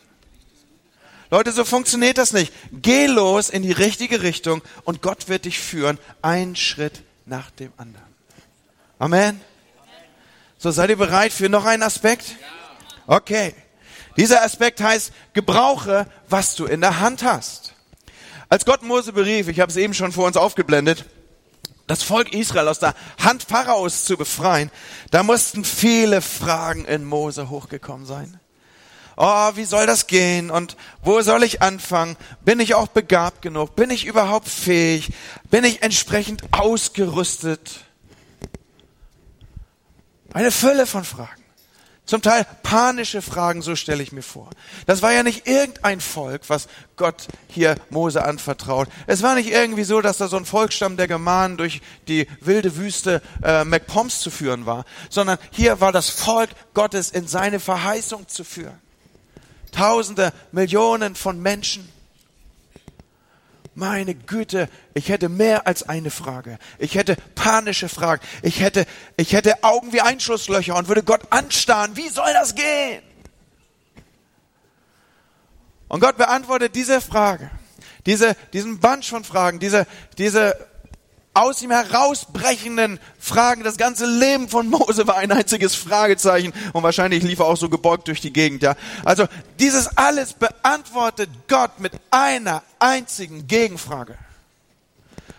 Leute, 1.30 1.50
so 1.50 1.64
funktioniert 1.64 2.18
das 2.18 2.32
nicht. 2.32 2.52
Geh 2.70 3.06
los 3.06 3.50
in 3.50 3.62
die 3.62 3.72
richtige 3.72 4.22
Richtung 4.22 4.62
und 4.84 5.02
Gott 5.02 5.28
wird 5.28 5.44
dich 5.44 5.58
führen, 5.58 5.98
einen 6.22 6.54
Schritt 6.54 7.02
nach 7.26 7.50
dem 7.50 7.72
anderen. 7.76 8.06
Amen. 8.98 9.40
So, 10.58 10.70
seid 10.70 10.88
ihr 10.90 10.96
bereit 10.96 11.32
für 11.32 11.48
noch 11.48 11.64
einen 11.64 11.82
Aspekt? 11.82 12.36
Okay. 13.06 13.54
Dieser 14.16 14.42
Aspekt 14.42 14.80
heißt, 14.80 15.12
gebrauche, 15.34 16.06
was 16.28 16.54
du 16.54 16.64
in 16.64 16.80
der 16.80 17.00
Hand 17.00 17.22
hast. 17.22 17.74
Als 18.48 18.64
Gott 18.64 18.82
Mose 18.82 19.12
berief, 19.12 19.48
ich 19.48 19.60
habe 19.60 19.70
es 19.70 19.76
eben 19.76 19.92
schon 19.92 20.12
vor 20.12 20.26
uns 20.26 20.36
aufgeblendet, 20.36 21.04
das 21.86 22.02
Volk 22.02 22.32
Israel 22.32 22.68
aus 22.68 22.78
der 22.78 22.94
Hand 23.22 23.42
Pharaos 23.42 24.04
zu 24.04 24.16
befreien, 24.16 24.70
da 25.10 25.22
mussten 25.22 25.64
viele 25.64 26.22
Fragen 26.22 26.84
in 26.86 27.04
Mose 27.04 27.50
hochgekommen 27.50 28.06
sein. 28.06 28.40
Oh, 29.16 29.50
wie 29.54 29.64
soll 29.64 29.86
das 29.86 30.06
gehen? 30.06 30.50
Und 30.50 30.76
wo 31.02 31.22
soll 31.22 31.42
ich 31.42 31.62
anfangen? 31.62 32.16
Bin 32.44 32.60
ich 32.60 32.74
auch 32.74 32.88
begabt 32.88 33.40
genug? 33.40 33.74
Bin 33.74 33.88
ich 33.90 34.04
überhaupt 34.04 34.48
fähig? 34.48 35.12
Bin 35.50 35.64
ich 35.64 35.82
entsprechend 35.82 36.42
ausgerüstet? 36.52 37.80
Eine 40.34 40.50
Fülle 40.50 40.86
von 40.86 41.04
Fragen. 41.04 41.42
Zum 42.04 42.22
Teil 42.22 42.46
panische 42.62 43.20
Fragen, 43.20 43.62
so 43.62 43.74
stelle 43.74 44.00
ich 44.00 44.12
mir 44.12 44.22
vor. 44.22 44.50
Das 44.84 45.02
war 45.02 45.12
ja 45.12 45.24
nicht 45.24 45.48
irgendein 45.48 46.00
Volk, 46.00 46.42
was 46.48 46.68
Gott 46.94 47.26
hier 47.48 47.74
Mose 47.90 48.24
anvertraut. 48.24 48.88
Es 49.08 49.22
war 49.24 49.34
nicht 49.34 49.50
irgendwie 49.50 49.82
so, 49.82 50.00
dass 50.00 50.18
da 50.18 50.28
so 50.28 50.36
ein 50.36 50.44
Volksstamm 50.44 50.96
der 50.96 51.08
Germanen 51.08 51.56
durch 51.56 51.80
die 52.06 52.28
wilde 52.40 52.76
Wüste 52.76 53.22
äh, 53.42 53.64
MacPoms 53.64 54.20
zu 54.20 54.30
führen 54.30 54.66
war, 54.66 54.84
sondern 55.10 55.38
hier 55.50 55.80
war 55.80 55.90
das 55.90 56.08
Volk 56.08 56.50
Gottes 56.74 57.10
in 57.10 57.26
seine 57.26 57.58
Verheißung 57.58 58.28
zu 58.28 58.44
führen. 58.44 58.78
Tausende, 59.76 60.32
Millionen 60.52 61.14
von 61.14 61.40
Menschen. 61.40 61.86
Meine 63.74 64.14
Güte, 64.14 64.70
ich 64.94 65.10
hätte 65.10 65.28
mehr 65.28 65.66
als 65.66 65.86
eine 65.86 66.10
Frage. 66.10 66.58
Ich 66.78 66.94
hätte 66.94 67.16
panische 67.34 67.90
Fragen. 67.90 68.22
Ich 68.40 68.60
hätte, 68.60 68.86
ich 69.18 69.34
hätte 69.34 69.62
Augen 69.64 69.92
wie 69.92 70.00
Einschusslöcher 70.00 70.76
und 70.76 70.88
würde 70.88 71.02
Gott 71.02 71.30
anstarren. 71.30 71.94
Wie 71.94 72.08
soll 72.08 72.32
das 72.32 72.54
gehen? 72.54 73.02
Und 75.88 76.00
Gott 76.00 76.16
beantwortet 76.16 76.74
diese 76.74 77.02
Frage, 77.02 77.50
diese, 78.06 78.34
diesen 78.54 78.80
Bunch 78.80 79.10
von 79.10 79.24
Fragen, 79.24 79.60
diese, 79.60 79.86
diese 80.16 80.56
aus 81.36 81.60
ihm 81.62 81.70
herausbrechenden 81.70 82.98
Fragen. 83.18 83.62
Das 83.62 83.76
ganze 83.76 84.06
Leben 84.06 84.48
von 84.48 84.68
Mose 84.70 85.06
war 85.06 85.16
ein 85.16 85.30
einziges 85.30 85.74
Fragezeichen 85.74 86.52
und 86.72 86.82
wahrscheinlich 86.82 87.22
lief 87.22 87.40
er 87.40 87.46
auch 87.46 87.56
so 87.56 87.68
gebeugt 87.68 88.08
durch 88.08 88.20
die 88.20 88.32
Gegend, 88.32 88.62
ja. 88.62 88.74
Also 89.04 89.26
dieses 89.58 89.96
alles 89.98 90.32
beantwortet 90.32 91.28
Gott 91.48 91.78
mit 91.78 91.92
einer 92.10 92.62
einzigen 92.78 93.46
Gegenfrage. 93.46 94.16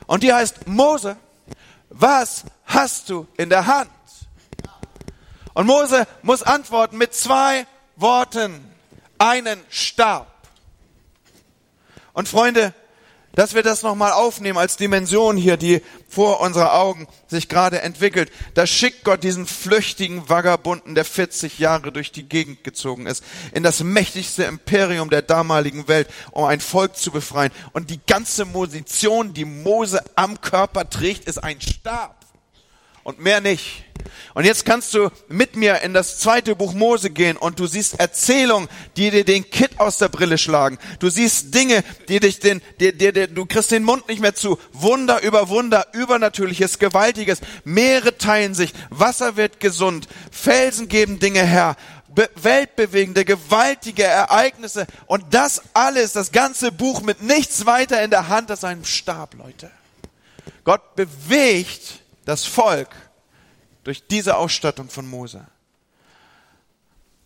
Und 0.05 0.23
die 0.23 0.31
heißt, 0.33 0.67
Mose, 0.67 1.17
was 1.89 2.43
hast 2.65 3.09
du 3.09 3.27
in 3.37 3.49
der 3.49 3.65
Hand? 3.65 3.89
Und 5.53 5.65
Mose 5.65 6.05
muss 6.21 6.43
antworten 6.43 6.97
mit 6.97 7.15
zwei 7.15 7.65
Worten. 7.95 8.63
Einen 9.17 9.59
Stab. 9.69 10.27
Und 12.13 12.27
Freunde, 12.27 12.75
dass 13.37 13.53
wir 13.53 13.61
das 13.61 13.83
nochmal 13.83 14.13
aufnehmen 14.13 14.57
als 14.57 14.77
Dimension 14.77 15.37
hier, 15.37 15.57
die 15.57 15.83
vor 16.09 16.41
unserer 16.41 16.73
Augen 16.73 17.07
sich 17.27 17.47
gerade 17.47 17.83
entwickelt. 17.83 18.31
Da 18.55 18.65
schickt 18.65 19.03
Gott 19.03 19.23
diesen 19.23 19.45
flüchtigen 19.45 20.27
Vagabunden, 20.27 20.95
der 20.95 21.05
40 21.05 21.59
Jahre 21.59 21.91
durch 21.91 22.11
die 22.11 22.27
Gegend 22.27 22.63
gezogen 22.63 23.05
ist, 23.05 23.23
in 23.53 23.61
das 23.61 23.83
mächtigste 23.83 24.45
Imperium 24.45 25.11
der 25.11 25.21
damaligen 25.21 25.87
Welt, 25.87 26.09
um 26.31 26.45
ein 26.45 26.59
Volk 26.59 26.97
zu 26.97 27.11
befreien. 27.11 27.51
Und 27.73 27.91
die 27.91 28.01
ganze 28.07 28.43
Position, 28.47 29.35
die 29.35 29.45
Mose 29.45 30.03
am 30.15 30.41
Körper 30.41 30.89
trägt, 30.89 31.25
ist 31.25 31.43
ein 31.43 31.61
Stab 31.61 32.26
und 33.07 33.21
mehr 33.21 33.39
nicht. 33.39 33.85
Und 34.33 34.43
jetzt 34.43 34.65
kannst 34.65 34.93
du 34.93 35.09
mit 35.29 35.55
mir 35.55 35.81
in 35.81 35.93
das 35.93 36.19
zweite 36.19 36.57
Buch 36.57 36.73
Mose 36.73 37.09
gehen 37.09 37.37
und 37.37 37.57
du 37.57 37.65
siehst 37.65 38.01
Erzählungen, 38.01 38.67
die 38.97 39.11
dir 39.11 39.23
den 39.23 39.49
Kitt 39.49 39.79
aus 39.79 39.97
der 39.97 40.09
Brille 40.09 40.37
schlagen. 40.37 40.77
Du 40.99 41.09
siehst 41.09 41.55
Dinge, 41.55 41.85
die 42.09 42.19
dich 42.19 42.41
den, 42.41 42.61
die, 42.81 42.91
die, 42.91 43.13
die, 43.13 43.33
du 43.33 43.45
kriegst 43.45 43.71
den 43.71 43.85
Mund 43.85 44.09
nicht 44.09 44.19
mehr 44.19 44.35
zu. 44.35 44.59
Wunder 44.73 45.23
über 45.23 45.47
Wunder, 45.47 45.87
übernatürliches, 45.93 46.79
gewaltiges. 46.79 47.39
Meere 47.63 48.17
teilen 48.17 48.53
sich, 48.53 48.73
Wasser 48.89 49.37
wird 49.37 49.61
gesund, 49.61 50.09
Felsen 50.29 50.89
geben 50.89 51.19
Dinge 51.19 51.45
her. 51.45 51.77
Be 52.13 52.29
weltbewegende, 52.35 53.23
gewaltige 53.23 54.03
Ereignisse 54.03 54.85
und 55.05 55.23
das 55.33 55.61
alles, 55.73 56.11
das 56.11 56.33
ganze 56.33 56.73
Buch 56.73 57.01
mit 57.01 57.21
nichts 57.21 57.65
weiter 57.65 58.03
in 58.03 58.09
der 58.09 58.27
Hand 58.27 58.51
als 58.51 58.65
einem 58.65 58.83
Stab, 58.83 59.35
Leute. 59.35 59.71
Gott 60.65 60.95
bewegt 60.97 62.01
das 62.27 62.45
Volk 62.45 62.89
durch 63.83 64.05
diese 64.05 64.35
Ausstattung 64.35 64.89
von 64.89 65.07
Mose. 65.07 65.47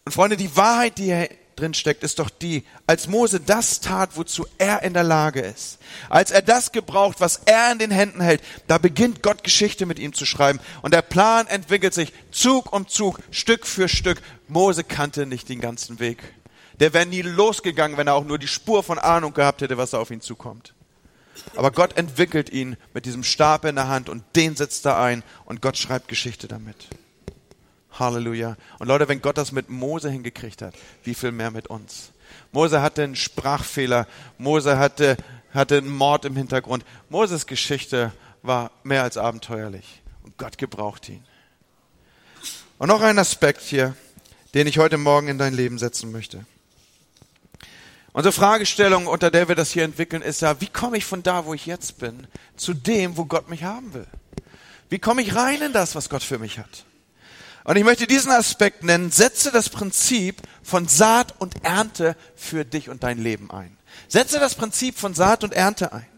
Und 0.06 0.12
Freunde, 0.12 0.38
die 0.38 0.56
Wahrheit, 0.56 1.00
die 1.00 1.06
hier 1.06 1.30
drin 1.56 1.74
steckt, 1.74 2.04
ist 2.04 2.20
doch 2.20 2.30
die, 2.30 2.66
als 2.86 3.08
Mose 3.08 3.40
das 3.40 3.82
tat, 3.82 4.16
wozu 4.16 4.46
er 4.60 4.84
in 4.84 4.94
der 4.94 5.04
Lage 5.04 5.42
ist, 5.42 5.80
als 6.10 6.30
er 6.30 6.44
das 6.44 6.72
gebraucht, 6.72 7.20
was 7.20 7.42
er 7.46 7.72
in 7.72 7.80
den 7.80 7.92
Händen 7.92 8.22
hält, 8.22 8.42
da 8.68 8.78
beginnt 8.78 9.24
Gott 9.24 9.44
Geschichte 9.44 9.88
mit 9.88 9.98
ihm 9.98 10.14
zu 10.14 10.26
schreiben. 10.26 10.60
Und 10.84 10.94
der 10.94 11.02
Plan 11.02 11.48
entwickelt 11.48 11.96
sich 11.96 12.14
Zug 12.32 12.72
um 12.72 12.88
Zug, 12.88 13.20
Stück 13.32 13.66
für 13.66 13.90
Stück. 13.90 14.22
Mose 14.48 14.84
kannte 14.84 15.26
nicht 15.26 15.50
den 15.50 15.62
ganzen 15.62 16.00
Weg. 16.00 16.22
Der 16.80 16.94
wäre 16.94 17.08
nie 17.08 17.22
losgegangen, 17.22 17.98
wenn 17.98 18.08
er 18.08 18.16
auch 18.16 18.26
nur 18.26 18.40
die 18.40 18.48
Spur 18.48 18.84
von 18.84 19.00
Ahnung 19.00 19.34
gehabt 19.34 19.62
hätte, 19.62 19.78
was 19.78 19.92
da 19.92 20.00
auf 20.00 20.12
ihn 20.12 20.22
zukommt. 20.22 20.74
Aber 21.56 21.72
Gott 21.72 21.98
entwickelt 21.98 22.50
ihn 22.50 22.78
mit 22.94 23.06
diesem 23.06 23.24
Stab 23.24 23.66
in 23.66 23.76
der 23.76 23.88
Hand 23.88 24.10
und 24.10 24.24
den 24.36 24.56
setzt 24.56 24.86
er 24.86 25.00
ein 25.00 25.24
und 25.46 25.62
Gott 25.62 25.78
schreibt 25.78 26.08
Geschichte 26.08 26.48
damit. 26.48 26.88
Halleluja. 28.00 28.56
Und 28.80 28.88
Leute, 28.88 29.08
wenn 29.08 29.22
Gott 29.22 29.38
das 29.38 29.52
mit 29.52 29.70
Mose 29.70 30.10
hingekriegt 30.10 30.62
hat, 30.62 30.74
wie 31.04 31.14
viel 31.14 31.32
mehr 31.32 31.52
mit 31.52 31.68
uns? 31.68 32.12
Mose 32.52 32.82
hatte 32.82 33.04
einen 33.04 33.16
Sprachfehler. 33.16 34.08
Mose 34.38 34.78
hatte, 34.78 35.18
hatte 35.54 35.78
einen 35.78 35.90
Mord 35.90 36.26
im 36.26 36.36
Hintergrund. 36.36 36.86
Moses 37.10 37.46
Geschichte 37.48 38.14
war 38.42 38.72
mehr 38.84 39.04
als 39.04 39.18
abenteuerlich. 39.18 40.02
Und 40.24 40.38
Gott 40.38 40.58
gebraucht 40.58 41.10
ihn. 41.10 41.24
Und 42.78 42.88
noch 42.88 43.02
ein 43.02 43.20
Aspekt 43.20 43.62
hier, 43.62 43.96
den 44.54 44.68
ich 44.68 44.80
heute 44.80 44.98
Morgen 44.98 45.28
in 45.28 45.38
dein 45.38 45.54
Leben 45.54 45.78
setzen 45.78 46.12
möchte. 46.12 46.46
Unsere 48.14 48.34
Fragestellung, 48.34 49.08
unter 49.08 49.32
der 49.32 49.48
wir 49.48 49.56
das 49.56 49.72
hier 49.72 49.84
entwickeln, 49.84 50.22
ist 50.22 50.42
ja, 50.42 50.60
wie 50.60 50.68
komme 50.68 50.98
ich 50.98 51.06
von 51.06 51.24
da, 51.24 51.46
wo 51.46 51.54
ich 51.54 51.66
jetzt 51.66 52.00
bin, 52.00 52.28
zu 52.58 52.74
dem, 52.74 53.16
wo 53.16 53.26
Gott 53.26 53.50
mich 53.50 53.64
haben 53.64 53.94
will? 53.94 54.08
Wie 54.90 55.00
komme 55.00 55.22
ich 55.22 55.36
rein 55.36 55.62
in 55.62 55.72
das, 55.72 55.96
was 55.96 56.10
Gott 56.10 56.24
für 56.24 56.38
mich 56.38 56.60
hat? 56.60 56.86
Und 57.64 57.78
ich 57.78 57.84
möchte 57.84 58.08
diesen 58.08 58.32
Aspekt 58.32 58.84
nennen, 58.84 59.12
setze 59.12 59.52
das 59.52 59.70
Prinzip 59.70 60.42
von 60.64 60.88
Saat 60.88 61.40
und 61.40 61.64
Ernte 61.64 62.18
für 62.36 62.66
dich 62.66 62.90
und 62.90 63.04
dein 63.04 63.18
Leben 63.18 63.50
ein. 63.52 63.78
Setze 64.08 64.40
das 64.40 64.56
Prinzip 64.56 64.98
von 64.98 65.14
Saat 65.14 65.44
und 65.44 65.54
Ernte 65.54 65.94
ein. 65.94 66.11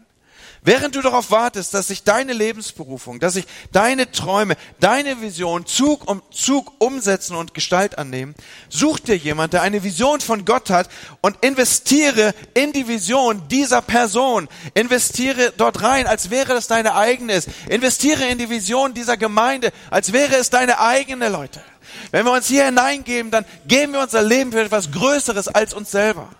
Während 0.66 0.94
du 0.94 1.02
darauf 1.02 1.30
wartest, 1.30 1.74
dass 1.74 1.88
sich 1.88 2.04
deine 2.04 2.32
Lebensberufung, 2.32 3.20
dass 3.20 3.34
sich 3.34 3.44
deine 3.70 4.10
Träume, 4.10 4.56
deine 4.80 5.20
Vision 5.20 5.66
Zug 5.66 6.08
um 6.08 6.22
Zug 6.30 6.72
umsetzen 6.78 7.36
und 7.36 7.52
Gestalt 7.52 7.98
annehmen, 7.98 8.34
such 8.70 9.00
dir 9.00 9.16
jemand, 9.16 9.52
der 9.52 9.60
eine 9.60 9.82
Vision 9.82 10.22
von 10.22 10.46
Gott 10.46 10.70
hat 10.70 10.88
und 11.20 11.36
investiere 11.44 12.34
in 12.54 12.72
die 12.72 12.88
Vision 12.88 13.46
dieser 13.48 13.82
Person. 13.82 14.48
Investiere 14.72 15.52
dort 15.54 15.82
rein, 15.82 16.06
als 16.06 16.30
wäre 16.30 16.54
das 16.54 16.66
deine 16.66 16.94
eigene. 16.94 17.42
Investiere 17.68 18.24
in 18.24 18.38
die 18.38 18.48
Vision 18.48 18.94
dieser 18.94 19.18
Gemeinde, 19.18 19.70
als 19.90 20.14
wäre 20.14 20.36
es 20.36 20.48
deine 20.48 20.80
eigene, 20.80 21.28
Leute. 21.28 21.60
Wenn 22.10 22.24
wir 22.24 22.32
uns 22.32 22.46
hier 22.46 22.64
hineingeben, 22.64 23.30
dann 23.30 23.44
geben 23.66 23.92
wir 23.92 24.00
unser 24.00 24.22
Leben 24.22 24.50
für 24.50 24.62
etwas 24.62 24.90
Größeres 24.90 25.48
als 25.48 25.74
uns 25.74 25.90
selber. 25.90 26.30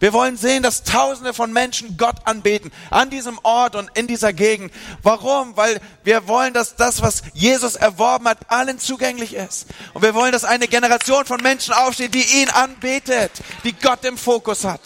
Wir 0.00 0.12
wollen 0.12 0.36
sehen, 0.36 0.62
dass 0.62 0.82
Tausende 0.82 1.34
von 1.34 1.52
Menschen 1.52 1.96
Gott 1.96 2.16
anbeten, 2.24 2.72
an 2.90 3.10
diesem 3.10 3.38
Ort 3.42 3.76
und 3.76 3.90
in 3.94 4.06
dieser 4.06 4.32
Gegend. 4.32 4.72
Warum? 5.02 5.56
Weil 5.56 5.80
wir 6.04 6.26
wollen, 6.28 6.54
dass 6.54 6.76
das, 6.76 7.02
was 7.02 7.22
Jesus 7.34 7.76
erworben 7.76 8.28
hat, 8.28 8.38
allen 8.48 8.78
zugänglich 8.78 9.34
ist. 9.34 9.66
Und 9.94 10.02
wir 10.02 10.14
wollen, 10.14 10.32
dass 10.32 10.44
eine 10.44 10.68
Generation 10.68 11.24
von 11.24 11.42
Menschen 11.42 11.74
aufsteht, 11.74 12.14
die 12.14 12.42
ihn 12.42 12.48
anbetet, 12.50 13.32
die 13.64 13.72
Gott 13.72 14.04
im 14.04 14.18
Fokus 14.18 14.64
hat. 14.64 14.80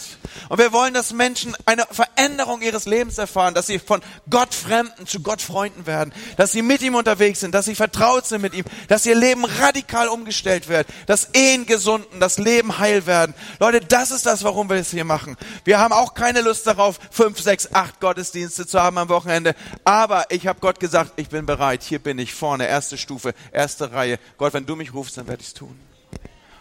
Und 0.49 0.59
wir 0.59 0.73
wollen, 0.73 0.95
dass 0.95 1.13
Menschen 1.13 1.57
eine 1.67 1.87
Veränderung 1.91 2.63
ihres 2.63 2.87
Lebens 2.87 3.19
erfahren, 3.19 3.55
dass 3.55 3.67
sie 3.67 3.79
von 3.79 4.01
Gott 4.31 4.55
Fremden 4.55 5.07
zu 5.07 5.21
Gott 5.21 5.43
Freunden 5.43 5.87
werden, 5.87 6.13
dass 6.37 6.53
sie 6.53 6.63
mit 6.63 6.83
ihm 6.83 6.95
unterwegs 6.95 7.41
sind, 7.41 7.55
dass 7.55 7.67
sie 7.67 7.75
vertraut 7.75 8.27
sind 8.27 8.43
mit 8.43 8.55
ihm, 8.55 8.65
dass 8.89 9.07
ihr 9.07 9.15
Leben 9.15 9.45
radikal 9.45 10.09
umgestellt 10.09 10.69
wird, 10.69 10.87
dass 11.07 11.31
Ehen 11.33 11.67
gesunden, 11.67 12.21
das 12.21 12.39
Leben 12.39 12.79
heil 12.79 13.07
werden. 13.07 13.35
Leute, 13.59 13.81
das 13.81 14.11
ist 14.11 14.27
das, 14.27 14.45
warum 14.45 14.69
wir 14.69 14.77
das 14.87 14.93
hier 14.93 15.05
machen. 15.05 15.37
Wir 15.65 15.79
haben 15.79 15.93
auch 15.93 16.15
keine 16.15 16.41
Lust 16.41 16.67
darauf, 16.67 16.99
fünf, 17.11 17.41
sechs, 17.41 17.73
acht 17.73 18.01
Gottesdienste 18.01 18.67
zu 18.67 18.81
haben 18.81 18.99
am 18.99 19.09
Wochenende. 19.09 19.55
Aber 19.85 20.27
ich 20.31 20.47
habe 20.47 20.61
Gott 20.61 20.81
gesagt, 20.81 21.13
ich 21.17 21.29
bin 21.29 21.47
bereit. 21.47 21.83
Hier 21.83 21.99
bin 21.99 22.19
ich 22.19 22.35
vorne, 22.35 22.67
erste 22.67 22.97
Stufe, 22.97 23.35
erste 23.53 23.93
Reihe. 23.93 24.19
Gott, 24.39 24.55
wenn 24.55 24.67
du 24.67 24.77
mich 24.77 24.95
rufst, 24.95 25.17
dann 25.17 25.27
werde 25.27 25.43
ich 25.43 25.49
es 25.49 25.55
tun. 25.55 25.79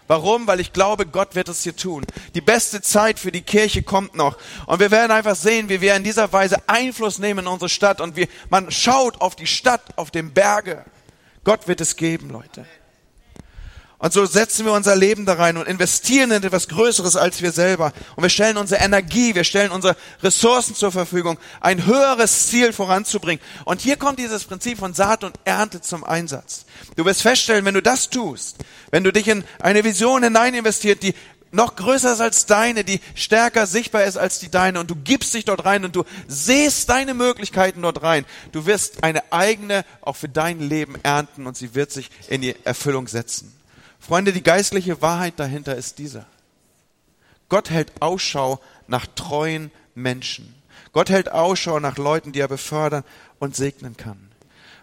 Warum? 0.07 0.45
Weil 0.45 0.59
ich 0.59 0.71
glaube, 0.71 1.07
Gott 1.07 1.33
wird 1.33 1.49
es 1.49 1.63
hier 1.63 1.75
tun. 1.75 2.05
Die 2.35 2.41
beste 2.41 2.81
Zeit 2.81 3.17
für 3.17 3.31
die 3.31 3.41
Kirche 3.41 3.81
kommt 3.81 4.15
noch. 4.15 4.38
Und 4.67 4.79
wir 4.79 4.91
werden 4.91 5.11
einfach 5.11 5.35
sehen, 5.35 5.67
wie 5.69 5.81
wir 5.81 5.95
in 5.95 6.03
dieser 6.03 6.31
Weise 6.31 6.57
Einfluss 6.67 7.17
nehmen 7.17 7.39
in 7.39 7.47
unsere 7.47 7.69
Stadt. 7.69 8.01
Und 8.01 8.15
wie 8.15 8.27
man 8.49 8.69
schaut 8.71 9.21
auf 9.21 9.35
die 9.35 9.47
Stadt, 9.47 9.81
auf 9.95 10.11
den 10.11 10.31
Berge. 10.33 10.85
Gott 11.43 11.67
wird 11.67 11.81
es 11.81 11.95
geben, 11.95 12.29
Leute. 12.29 12.65
Und 13.97 14.12
so 14.12 14.25
setzen 14.25 14.65
wir 14.65 14.73
unser 14.73 14.95
Leben 14.95 15.25
da 15.25 15.34
rein 15.34 15.55
und 15.55 15.67
investieren 15.67 16.31
in 16.31 16.43
etwas 16.43 16.67
Größeres 16.67 17.15
als 17.15 17.41
wir 17.41 17.51
selber. 17.51 17.93
Und 18.15 18.23
wir 18.23 18.29
stellen 18.29 18.58
unsere 18.58 18.81
Energie, 18.81 19.36
wir 19.36 19.45
stellen 19.45 19.71
unsere 19.71 19.95
Ressourcen 20.21 20.75
zur 20.75 20.91
Verfügung, 20.91 21.39
ein 21.62 21.86
höheres 21.86 22.47
Ziel 22.47 22.73
voranzubringen. 22.73 23.43
Und 23.63 23.79
hier 23.79 23.95
kommt 23.95 24.19
dieses 24.19 24.43
Prinzip 24.43 24.79
von 24.79 24.93
Saat 24.93 25.23
und 25.23 25.39
Ernte 25.45 25.79
zum 25.79 26.03
Einsatz. 26.03 26.65
Du 26.97 27.05
wirst 27.05 27.21
feststellen, 27.21 27.63
wenn 27.63 27.73
du 27.73 27.81
das 27.81 28.10
tust, 28.10 28.58
wenn 28.91 29.05
du 29.05 29.13
dich 29.13 29.29
in 29.29 29.45
eine 29.60 29.84
Vision 29.86 30.23
hinein 30.23 30.53
investiert, 30.55 31.01
die 31.01 31.15
noch 31.51 31.77
größer 31.77 32.12
ist 32.12 32.19
als 32.19 32.45
deine, 32.45 32.84
die 32.84 32.99
stärker 33.15 33.65
sichtbar 33.65 34.03
ist 34.03 34.17
als 34.17 34.39
die 34.39 34.51
deine 34.51 34.81
und 34.81 34.89
du 34.89 34.95
gibst 34.95 35.34
dich 35.34 35.45
dort 35.45 35.63
rein 35.63 35.86
und 35.86 35.95
du 35.95 36.03
siehst 36.27 36.89
deine 36.89 37.13
Möglichkeiten 37.13 37.81
dort 37.81 38.03
rein. 38.03 38.25
Du 38.51 38.65
wirst 38.65 39.03
eine 39.05 39.31
eigene, 39.31 39.86
auch 40.01 40.17
für 40.17 40.27
dein 40.27 40.60
Leben 40.60 40.95
ernten 41.03 41.47
und 41.47 41.55
sie 41.55 41.73
wird 41.73 41.91
sich 41.91 42.10
in 42.27 42.41
die 42.41 42.55
Erfüllung 42.65 43.08
setzen. 43.08 43.54
Freunde, 44.05 44.33
die 44.33 44.43
geistliche 44.43 45.01
Wahrheit 45.01 45.39
dahinter 45.39 45.75
ist 45.75 45.97
dieser. 45.97 46.27
Gott 47.49 47.71
hält 47.71 48.03
Ausschau 48.03 48.59
nach 48.87 49.07
treuen 49.07 49.71
Menschen. 49.95 50.53
Gott 50.93 51.09
hält 51.09 51.31
Ausschau 51.31 51.79
nach 51.79 51.97
Leuten, 51.97 52.31
die 52.31 52.39
er 52.39 52.47
befördern 52.47 53.03
und 53.39 53.55
segnen 53.55 53.97
kann. 53.97 54.29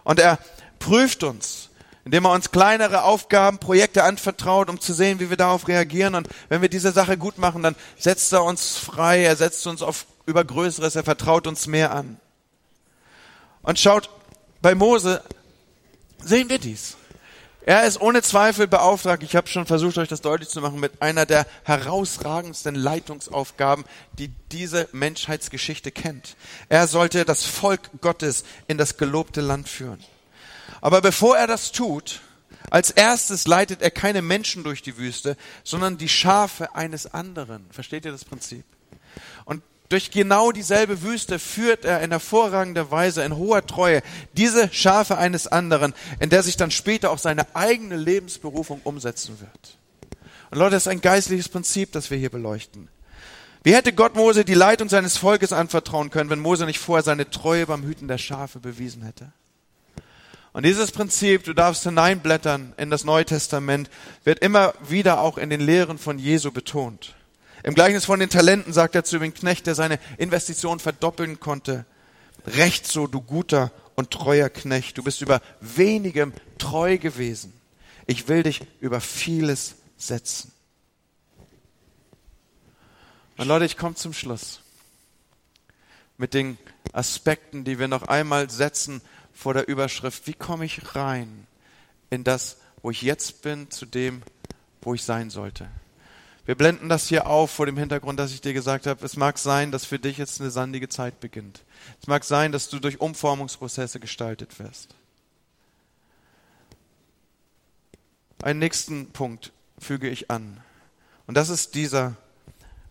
Und 0.03 0.19
er 0.19 0.41
prüft 0.81 1.23
uns, 1.23 1.71
indem 2.05 2.25
er 2.25 2.33
uns 2.33 2.51
kleinere 2.51 3.05
Aufgaben, 3.05 3.59
Projekte 3.59 4.03
anvertraut, 4.03 4.69
um 4.69 4.81
zu 4.81 4.93
sehen, 4.93 5.21
wie 5.21 5.31
wir 5.31 5.37
darauf 5.37 5.69
reagieren. 5.69 6.17
Und 6.17 6.29
wenn 6.49 6.61
wir 6.61 6.69
diese 6.69 6.91
Sache 6.91 7.17
gut 7.17 7.39
machen, 7.39 7.63
dann 7.63 7.77
setzt 7.97 8.33
er 8.33 8.43
uns 8.43 8.77
frei, 8.77 9.23
er 9.23 9.37
setzt 9.37 9.65
uns 9.69 9.83
auf 9.83 10.07
über 10.27 10.45
Größeres, 10.45 10.97
er 10.97 11.05
vertraut 11.05 11.47
uns 11.47 11.69
mehr 11.69 11.95
an. 11.95 12.19
Und 13.63 13.79
schaut, 13.79 14.11
bei 14.61 14.75
Mose 14.75 15.23
sehen 16.25 16.49
wir 16.49 16.59
dies. 16.59 16.97
Er 17.65 17.85
ist 17.85 18.01
ohne 18.01 18.23
Zweifel 18.23 18.67
beauftragt, 18.67 19.23
ich 19.23 19.37
habe 19.37 19.47
schon 19.47 19.67
versucht, 19.67 19.97
euch 19.99 20.09
das 20.09 20.21
deutlich 20.21 20.49
zu 20.49 20.61
machen, 20.61 20.81
mit 20.81 21.01
einer 21.01 21.27
der 21.27 21.47
herausragendsten 21.63 22.75
Leitungsaufgaben, 22.75 23.85
die 24.19 24.33
diese 24.51 24.89
Menschheitsgeschichte 24.93 25.93
kennt. 25.93 26.37
Er 26.69 26.89
sollte 26.89 27.25
das 27.25 27.45
Volk 27.45 27.91
Gottes 28.01 28.45
in 28.67 28.79
das 28.79 28.97
gelobte 28.97 29.41
Land 29.41 29.69
führen. 29.69 30.03
Aber 30.81 31.01
bevor 31.01 31.37
er 31.37 31.47
das 31.47 31.71
tut, 31.71 32.21
als 32.71 32.91
erstes 32.91 33.47
leitet 33.47 33.81
er 33.81 33.93
keine 33.93 34.23
Menschen 34.23 34.65
durch 34.65 34.83
die 34.83 34.97
Wüste, 34.97 35.37
sondern 35.63 35.99
die 35.99 36.09
Schafe 36.09 36.75
eines 36.75 37.15
anderen. 37.15 37.67
Versteht 37.71 38.05
ihr 38.05 38.13
das 38.13 38.25
Prinzip? 38.25 38.65
Und 39.45 39.63
durch 39.93 40.11
genau 40.11 40.53
dieselbe 40.53 41.03
Wüste 41.03 41.39
führt 41.39 41.85
er 41.85 42.01
in 42.01 42.11
hervorragender 42.11 42.91
Weise, 42.91 43.23
in 43.23 43.37
hoher 43.37 43.67
Treue, 43.67 44.03
diese 44.37 44.73
Schafe 44.73 45.19
eines 45.19 45.47
anderen, 45.47 45.93
in 46.19 46.31
der 46.31 46.43
sich 46.43 46.57
dann 46.57 46.71
später 46.71 47.11
auch 47.11 47.19
seine 47.19 47.55
eigene 47.55 47.97
Lebensberufung 47.97 48.81
umsetzen 48.85 49.39
wird. 49.41 49.77
Und 50.51 50.59
Leute, 50.59 50.77
das 50.77 50.85
ist 50.85 50.89
ein 50.89 51.03
geistliches 51.03 51.51
Prinzip, 51.51 51.93
das 51.93 52.11
wir 52.11 52.17
hier 52.17 52.31
beleuchten. 52.31 52.89
Wie 53.65 53.75
hätte 53.75 53.93
Gott 53.93 54.17
Mose 54.17 54.45
die 54.45 54.55
Leitung 54.55 54.89
seines 54.89 55.19
Volkes 55.19 55.53
anvertrauen 55.53 56.11
können, 56.11 56.31
wenn 56.31 56.41
Mose 56.41 56.65
nicht 56.65 56.79
vorher 56.79 57.05
seine 57.05 57.29
Treue 57.31 57.67
beim 57.67 57.85
Hüten 57.85 58.09
der 58.09 58.19
Schafe 58.19 58.61
bewiesen 58.61 59.03
hätte? 59.03 59.33
Und 60.55 60.65
dieses 60.65 60.91
Prinzip, 60.91 61.45
du 61.45 61.53
darfst 61.53 61.85
hineinblättern 61.85 62.73
in 62.77 62.91
das 62.91 63.05
Neue 63.05 63.25
Testament, 63.25 63.91
wird 64.25 64.39
immer 64.41 64.75
wieder 64.89 65.21
auch 65.21 65.39
in 65.39 65.51
den 65.51 65.61
Lehren 65.61 65.99
von 65.99 66.19
Jesu 66.19 66.51
betont. 66.51 67.15
Im 67.63 67.75
Gleichnis 67.75 68.05
von 68.05 68.19
den 68.19 68.31
Talenten 68.31 68.73
sagt 68.73 68.95
er 68.95 69.05
zu 69.05 69.19
dem 69.19 69.35
Knecht, 69.35 69.67
der 69.67 69.75
seine 69.75 69.99
Investition 70.19 70.81
verdoppeln 70.81 71.39
konnte, 71.39 71.87
recht 72.47 72.87
so, 72.87 73.07
du 73.07 73.21
guter 73.21 73.71
und 73.95 74.11
treuer 74.11 74.49
Knecht, 74.49 74.99
du 74.99 75.05
bist 75.05 75.21
über 75.23 75.41
wenigem 75.61 76.33
treu 76.59 76.99
gewesen. 76.99 77.53
Ich 78.07 78.27
will 78.27 78.43
dich 78.43 78.63
über 78.81 79.01
vieles 79.01 79.77
setzen. 79.97 80.53
Und 83.37 83.47
Leute, 83.47 83.65
ich 83.65 83.77
komme 83.77 83.95
zum 83.95 84.13
Schluss 84.13 84.61
mit 86.19 86.35
den 86.35 86.59
Aspekten, 86.93 87.65
die 87.65 87.79
wir 87.79 87.89
noch 87.89 88.03
einmal 88.03 88.51
setzen 88.51 89.01
vor 89.33 89.55
der 89.55 89.69
Überschrift. 89.69 90.27
Wie 90.27 90.35
komme 90.35 90.65
ich 90.65 90.95
rein 90.95 91.47
in 92.11 92.25
das, 92.25 92.59
wo 92.83 92.91
ich 92.91 93.03
jetzt 93.03 93.43
bin, 93.43 93.71
zu 93.71 93.87
dem, 93.87 94.23
wo 94.83 94.95
ich 94.95 95.03
sein 95.03 95.31
sollte? 95.31 95.69
Wir 96.45 96.57
blenden 96.57 96.89
das 96.89 97.07
hier 97.07 97.29
auf 97.29 97.53
vor 97.53 97.67
dem 97.67 97.77
Hintergrund, 97.77 98.19
dass 98.19 98.33
ich 98.33 98.41
dir 98.41 98.53
gesagt 98.53 98.87
habe, 98.87 99.05
es 99.05 99.17
mag 99.17 99.39
sein, 99.39 99.71
dass 99.71 99.85
für 99.85 100.01
dich 100.01 100.19
jetzt 100.19 100.41
eine 100.41 100.51
sandige 100.51 100.89
Zeit 100.89 101.21
beginnt. 101.21 101.63
Es 102.01 102.09
mag 102.09 102.25
sein, 102.25 102.51
dass 102.51 102.69
du 102.69 102.81
durch 102.81 103.01
Umformungsprozesse 103.01 104.01
gestaltet 104.01 104.59
wirst. 104.59 104.95
Einen 108.43 108.59
nächsten 108.59 109.13
Punkt 109.13 109.53
füge 109.79 110.09
ich 110.09 110.33
an. 110.33 110.61
Und 111.29 111.37
das 111.37 111.49
ist 111.49 111.77
dieser, 111.77 112.17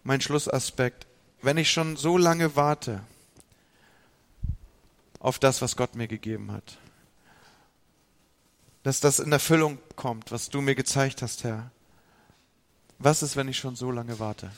mein 0.03 0.21
Schlussaspekt. 0.21 1.05
Wenn 1.41 1.57
ich 1.57 1.71
schon 1.71 1.97
so 1.97 2.17
lange 2.17 2.55
warte 2.55 3.03
auf 5.19 5.39
das, 5.39 5.61
was 5.61 5.75
Gott 5.75 5.95
mir 5.95 6.07
gegeben 6.07 6.53
hat, 6.53 6.77
dass 8.83 9.01
das 9.01 9.19
in 9.19 9.31
Erfüllung 9.31 9.77
kommt, 9.97 10.31
was 10.31 10.49
du 10.49 10.61
mir 10.61 10.75
gezeigt 10.75 11.21
hast, 11.21 11.43
Herr, 11.43 11.69
was 13.03 13.23
ist, 13.23 13.35
wenn 13.35 13.47
ich 13.47 13.57
schon 13.57 13.75
so 13.75 13.91
lange 13.91 14.19
warte? 14.19 14.51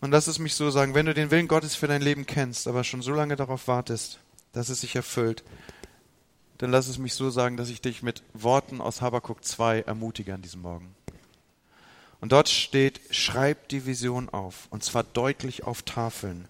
Und 0.00 0.12
lass 0.12 0.26
es 0.26 0.38
mich 0.38 0.54
so 0.54 0.70
sagen, 0.70 0.94
wenn 0.94 1.06
du 1.06 1.14
den 1.14 1.30
Willen 1.30 1.48
Gottes 1.48 1.74
für 1.74 1.86
dein 1.86 2.02
Leben 2.02 2.24
kennst, 2.24 2.66
aber 2.66 2.84
schon 2.84 3.02
so 3.02 3.12
lange 3.12 3.36
darauf 3.36 3.68
wartest, 3.68 4.18
dass 4.52 4.70
es 4.70 4.80
sich 4.80 4.96
erfüllt, 4.96 5.44
dann 6.58 6.70
lass 6.70 6.88
es 6.88 6.98
mich 6.98 7.14
so 7.14 7.30
sagen, 7.30 7.56
dass 7.56 7.68
ich 7.68 7.80
dich 7.80 8.02
mit 8.02 8.22
Worten 8.32 8.80
aus 8.80 9.00
Habakkuk 9.00 9.44
2 9.44 9.80
ermutige 9.80 10.34
an 10.34 10.42
diesem 10.42 10.62
Morgen. 10.62 10.94
Und 12.20 12.32
dort 12.32 12.48
steht, 12.48 13.00
schreib 13.10 13.68
die 13.68 13.86
Vision 13.86 14.28
auf, 14.28 14.68
und 14.70 14.84
zwar 14.84 15.04
deutlich 15.04 15.64
auf 15.64 15.82
Tafeln, 15.82 16.48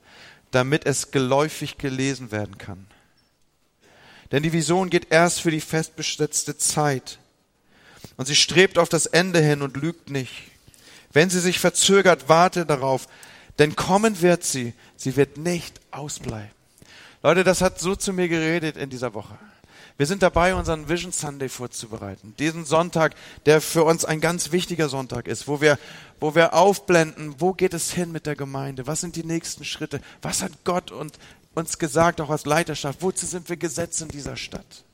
damit 0.50 0.84
es 0.84 1.12
geläufig 1.12 1.78
gelesen 1.78 2.32
werden 2.32 2.58
kann. 2.58 2.86
Denn 4.32 4.42
die 4.42 4.52
Vision 4.52 4.90
geht 4.90 5.10
erst 5.10 5.40
für 5.40 5.50
die 5.50 5.60
festbesetzte 5.60 6.56
Zeit, 6.56 7.18
und 8.16 8.26
sie 8.26 8.36
strebt 8.36 8.78
auf 8.78 8.88
das 8.88 9.06
Ende 9.06 9.40
hin 9.40 9.62
und 9.62 9.76
lügt 9.76 10.10
nicht. 10.10 10.32
Wenn 11.12 11.30
sie 11.30 11.40
sich 11.40 11.58
verzögert, 11.58 12.28
warte 12.28 12.66
darauf, 12.66 13.08
denn 13.58 13.76
kommen 13.76 14.22
wird 14.22 14.44
sie, 14.44 14.74
sie 14.96 15.16
wird 15.16 15.36
nicht 15.36 15.80
ausbleiben. 15.90 16.50
Leute, 17.22 17.44
das 17.44 17.60
hat 17.60 17.78
so 17.78 17.94
zu 17.96 18.12
mir 18.12 18.28
geredet 18.28 18.76
in 18.76 18.90
dieser 18.90 19.12
Woche. 19.12 19.36
Wir 20.00 20.06
sind 20.06 20.22
dabei, 20.22 20.54
unseren 20.54 20.88
Vision 20.88 21.12
Sunday 21.12 21.50
vorzubereiten. 21.50 22.34
Diesen 22.38 22.64
Sonntag, 22.64 23.14
der 23.44 23.60
für 23.60 23.84
uns 23.84 24.06
ein 24.06 24.22
ganz 24.22 24.50
wichtiger 24.50 24.88
Sonntag 24.88 25.28
ist, 25.28 25.46
wo 25.46 25.60
wir, 25.60 25.78
wo 26.20 26.34
wir 26.34 26.54
aufblenden, 26.54 27.34
wo 27.38 27.52
geht 27.52 27.74
es 27.74 27.92
hin 27.92 28.10
mit 28.10 28.24
der 28.24 28.34
Gemeinde? 28.34 28.86
Was 28.86 29.02
sind 29.02 29.14
die 29.14 29.24
nächsten 29.24 29.62
Schritte? 29.62 30.00
Was 30.22 30.40
hat 30.40 30.52
Gott 30.64 30.90
und 30.90 31.18
uns 31.54 31.78
gesagt, 31.78 32.22
auch 32.22 32.30
als 32.30 32.46
Leiterschaft? 32.46 33.02
Wozu 33.02 33.26
sind 33.26 33.50
wir 33.50 33.58
gesetzt 33.58 34.00
in 34.00 34.08
dieser 34.08 34.38
Stadt? 34.38 34.84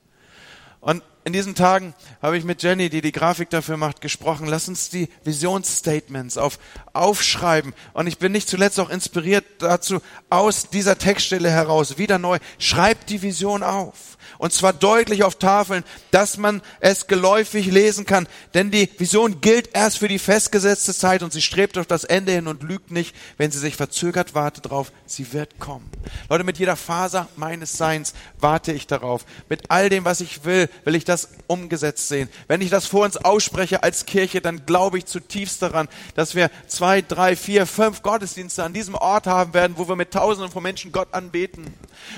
Und 0.81 1.03
in 1.27 1.33
diesen 1.33 1.55
Tagen 1.55 1.93
habe 2.21 2.37
ich 2.37 2.45
mit 2.45 2.63
Jenny, 2.63 2.89
die 2.89 3.01
die 3.01 3.11
Grafik 3.11 3.49
dafür 3.49 3.75
macht, 3.75 3.99
gesprochen. 3.99 4.47
Lass 4.47 4.69
uns 4.69 4.89
die 4.89 5.09
Visionsstatements 5.25 6.37
auf, 6.37 6.57
aufschreiben. 6.93 7.73
Und 7.91 8.07
ich 8.07 8.17
bin 8.17 8.31
nicht 8.31 8.47
zuletzt 8.47 8.79
auch 8.79 8.89
inspiriert 8.89 9.43
dazu, 9.59 9.99
aus 10.29 10.69
dieser 10.69 10.97
Textstelle 10.97 11.51
heraus 11.51 11.97
wieder 11.97 12.17
neu, 12.17 12.37
schreibt 12.59 13.09
die 13.09 13.21
Vision 13.21 13.61
auf 13.61 14.17
und 14.37 14.53
zwar 14.53 14.73
deutlich 14.73 15.23
auf 15.23 15.35
Tafeln, 15.35 15.83
dass 16.11 16.37
man 16.37 16.61
es 16.79 17.07
geläufig 17.07 17.67
lesen 17.67 18.05
kann. 18.05 18.27
Denn 18.53 18.71
die 18.71 18.89
Vision 18.97 19.41
gilt 19.41 19.69
erst 19.73 19.99
für 19.99 20.07
die 20.07 20.19
festgesetzte 20.19 20.93
Zeit 20.93 21.23
und 21.23 21.33
sie 21.33 21.41
strebt 21.41 21.77
auf 21.77 21.87
das 21.87 22.03
Ende 22.03 22.31
hin 22.31 22.47
und 22.47 22.63
lügt 22.63 22.91
nicht. 22.91 23.15
Wenn 23.37 23.51
sie 23.51 23.59
sich 23.59 23.75
verzögert, 23.75 24.35
warte 24.35 24.61
drauf, 24.61 24.91
sie 25.05 25.33
wird 25.33 25.59
kommen. 25.59 25.89
Leute, 26.29 26.43
mit 26.43 26.59
jeder 26.59 26.75
Faser 26.75 27.27
meines 27.35 27.77
Seins 27.77 28.13
warte 28.39 28.71
ich 28.71 28.87
darauf. 28.87 29.25
Mit 29.49 29.69
all 29.69 29.89
dem, 29.89 30.05
was 30.05 30.21
ich 30.21 30.45
will, 30.45 30.69
will 30.83 30.95
ich 30.95 31.05
das 31.05 31.16
das 31.17 31.29
umgesetzt 31.47 32.07
sehen. 32.07 32.29
Wenn 32.47 32.61
ich 32.61 32.69
das 32.69 32.85
vor 32.85 33.05
uns 33.05 33.17
ausspreche 33.17 33.83
als 33.83 34.05
Kirche, 34.05 34.41
dann 34.41 34.65
glaube 34.65 34.97
ich 34.97 35.05
zutiefst 35.05 35.61
daran, 35.61 35.87
dass 36.15 36.35
wir 36.35 36.51
zwei, 36.67 37.01
drei, 37.01 37.35
vier, 37.35 37.65
fünf 37.65 38.03
Gottesdienste 38.03 38.63
an 38.63 38.73
diesem 38.73 38.95
Ort 38.95 39.25
haben 39.25 39.53
werden, 39.53 39.77
wo 39.77 39.87
wir 39.87 39.95
mit 39.95 40.11
Tausenden 40.11 40.51
von 40.51 40.61
Menschen 40.61 40.91
Gott 40.91 41.13
anbeten, 41.13 41.73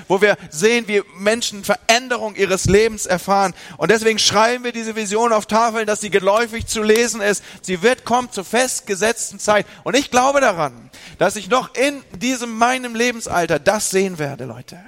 wo 0.08 0.20
wir 0.20 0.36
sehen, 0.50 0.86
wie 0.88 1.02
Menschen 1.16 1.64
Veränderung 1.64 2.34
ihres 2.34 2.66
Lebens 2.66 3.06
erfahren. 3.06 3.54
Und 3.78 3.90
deswegen 3.90 4.18
schreiben 4.18 4.64
wir 4.64 4.72
diese 4.72 4.96
Vision 4.96 5.32
auf 5.32 5.46
Tafeln, 5.46 5.86
dass 5.86 6.00
sie 6.00 6.10
geläufig 6.10 6.66
zu 6.66 6.82
lesen 6.82 7.20
ist. 7.20 7.42
Sie 7.62 7.82
wird 7.82 8.04
kommen 8.04 8.30
zur 8.30 8.44
festgesetzten 8.44 9.38
Zeit. 9.38 9.66
Und 9.84 9.96
ich 9.96 10.10
glaube 10.10 10.40
daran, 10.40 10.90
dass 11.18 11.36
ich 11.36 11.48
noch 11.48 11.74
in 11.74 12.02
diesem 12.20 12.56
meinem 12.58 12.94
Lebensalter 12.94 13.58
das 13.58 13.90
sehen 13.90 14.18
werde, 14.18 14.44
Leute. 14.44 14.78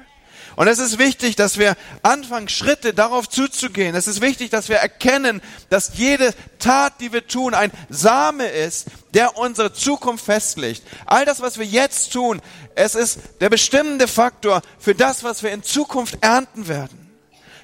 Und 0.56 0.68
es 0.68 0.78
ist 0.78 0.98
wichtig, 0.98 1.36
dass 1.36 1.58
wir 1.58 1.76
anfangen, 2.02 2.48
Schritte 2.48 2.94
darauf 2.94 3.28
zuzugehen. 3.28 3.94
Es 3.94 4.06
ist 4.06 4.20
wichtig, 4.20 4.50
dass 4.50 4.68
wir 4.68 4.76
erkennen, 4.76 5.40
dass 5.70 5.92
jede 5.96 6.34
Tat, 6.58 7.00
die 7.00 7.12
wir 7.12 7.26
tun, 7.26 7.54
ein 7.54 7.72
Same 7.88 8.46
ist, 8.46 8.86
der 9.14 9.38
unsere 9.38 9.72
Zukunft 9.72 10.24
festlegt. 10.24 10.82
All 11.06 11.24
das, 11.24 11.40
was 11.40 11.58
wir 11.58 11.66
jetzt 11.66 12.12
tun, 12.12 12.40
es 12.74 12.94
ist 12.94 13.18
der 13.40 13.48
bestimmende 13.48 14.08
Faktor 14.08 14.62
für 14.78 14.94
das, 14.94 15.24
was 15.24 15.42
wir 15.42 15.52
in 15.52 15.62
Zukunft 15.62 16.18
ernten 16.20 16.68
werden. 16.68 17.02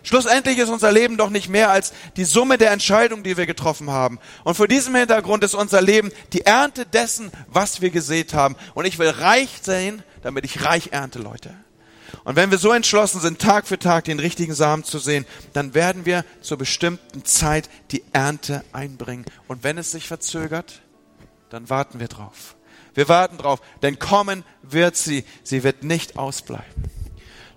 Schlussendlich 0.02 0.58
ist 0.58 0.70
unser 0.70 0.90
Leben 0.90 1.16
doch 1.16 1.28
nicht 1.28 1.48
mehr 1.48 1.70
als 1.70 1.92
die 2.16 2.24
Summe 2.24 2.56
der 2.56 2.70
Entscheidungen, 2.70 3.24
die 3.24 3.36
wir 3.36 3.46
getroffen 3.46 3.90
haben. 3.90 4.18
Und 4.44 4.54
vor 4.54 4.68
diesem 4.68 4.94
Hintergrund 4.94 5.44
ist 5.44 5.54
unser 5.54 5.82
Leben 5.82 6.10
die 6.32 6.46
Ernte 6.46 6.86
dessen, 6.86 7.30
was 7.48 7.82
wir 7.82 7.90
gesät 7.90 8.32
haben. 8.32 8.56
Und 8.74 8.86
ich 8.86 8.98
will 8.98 9.10
reich 9.10 9.50
sein, 9.60 10.02
damit 10.22 10.44
ich 10.44 10.64
reich 10.64 10.90
ernte, 10.92 11.18
Leute. 11.18 11.54
Und 12.24 12.36
wenn 12.36 12.50
wir 12.50 12.58
so 12.58 12.72
entschlossen 12.72 13.20
sind, 13.20 13.38
Tag 13.40 13.66
für 13.66 13.78
Tag 13.78 14.04
den 14.04 14.18
richtigen 14.18 14.54
Samen 14.54 14.84
zu 14.84 14.98
sehen, 14.98 15.26
dann 15.52 15.74
werden 15.74 16.06
wir 16.06 16.24
zur 16.40 16.58
bestimmten 16.58 17.24
Zeit 17.24 17.68
die 17.90 18.02
Ernte 18.12 18.64
einbringen. 18.72 19.24
Und 19.46 19.64
wenn 19.64 19.78
es 19.78 19.90
sich 19.90 20.08
verzögert, 20.08 20.82
dann 21.50 21.70
warten 21.70 22.00
wir 22.00 22.08
drauf. 22.08 22.56
Wir 22.94 23.08
warten 23.08 23.38
drauf, 23.38 23.60
denn 23.82 23.98
kommen 23.98 24.44
wird 24.62 24.96
sie. 24.96 25.24
Sie 25.42 25.62
wird 25.62 25.84
nicht 25.84 26.18
ausbleiben. 26.18 26.84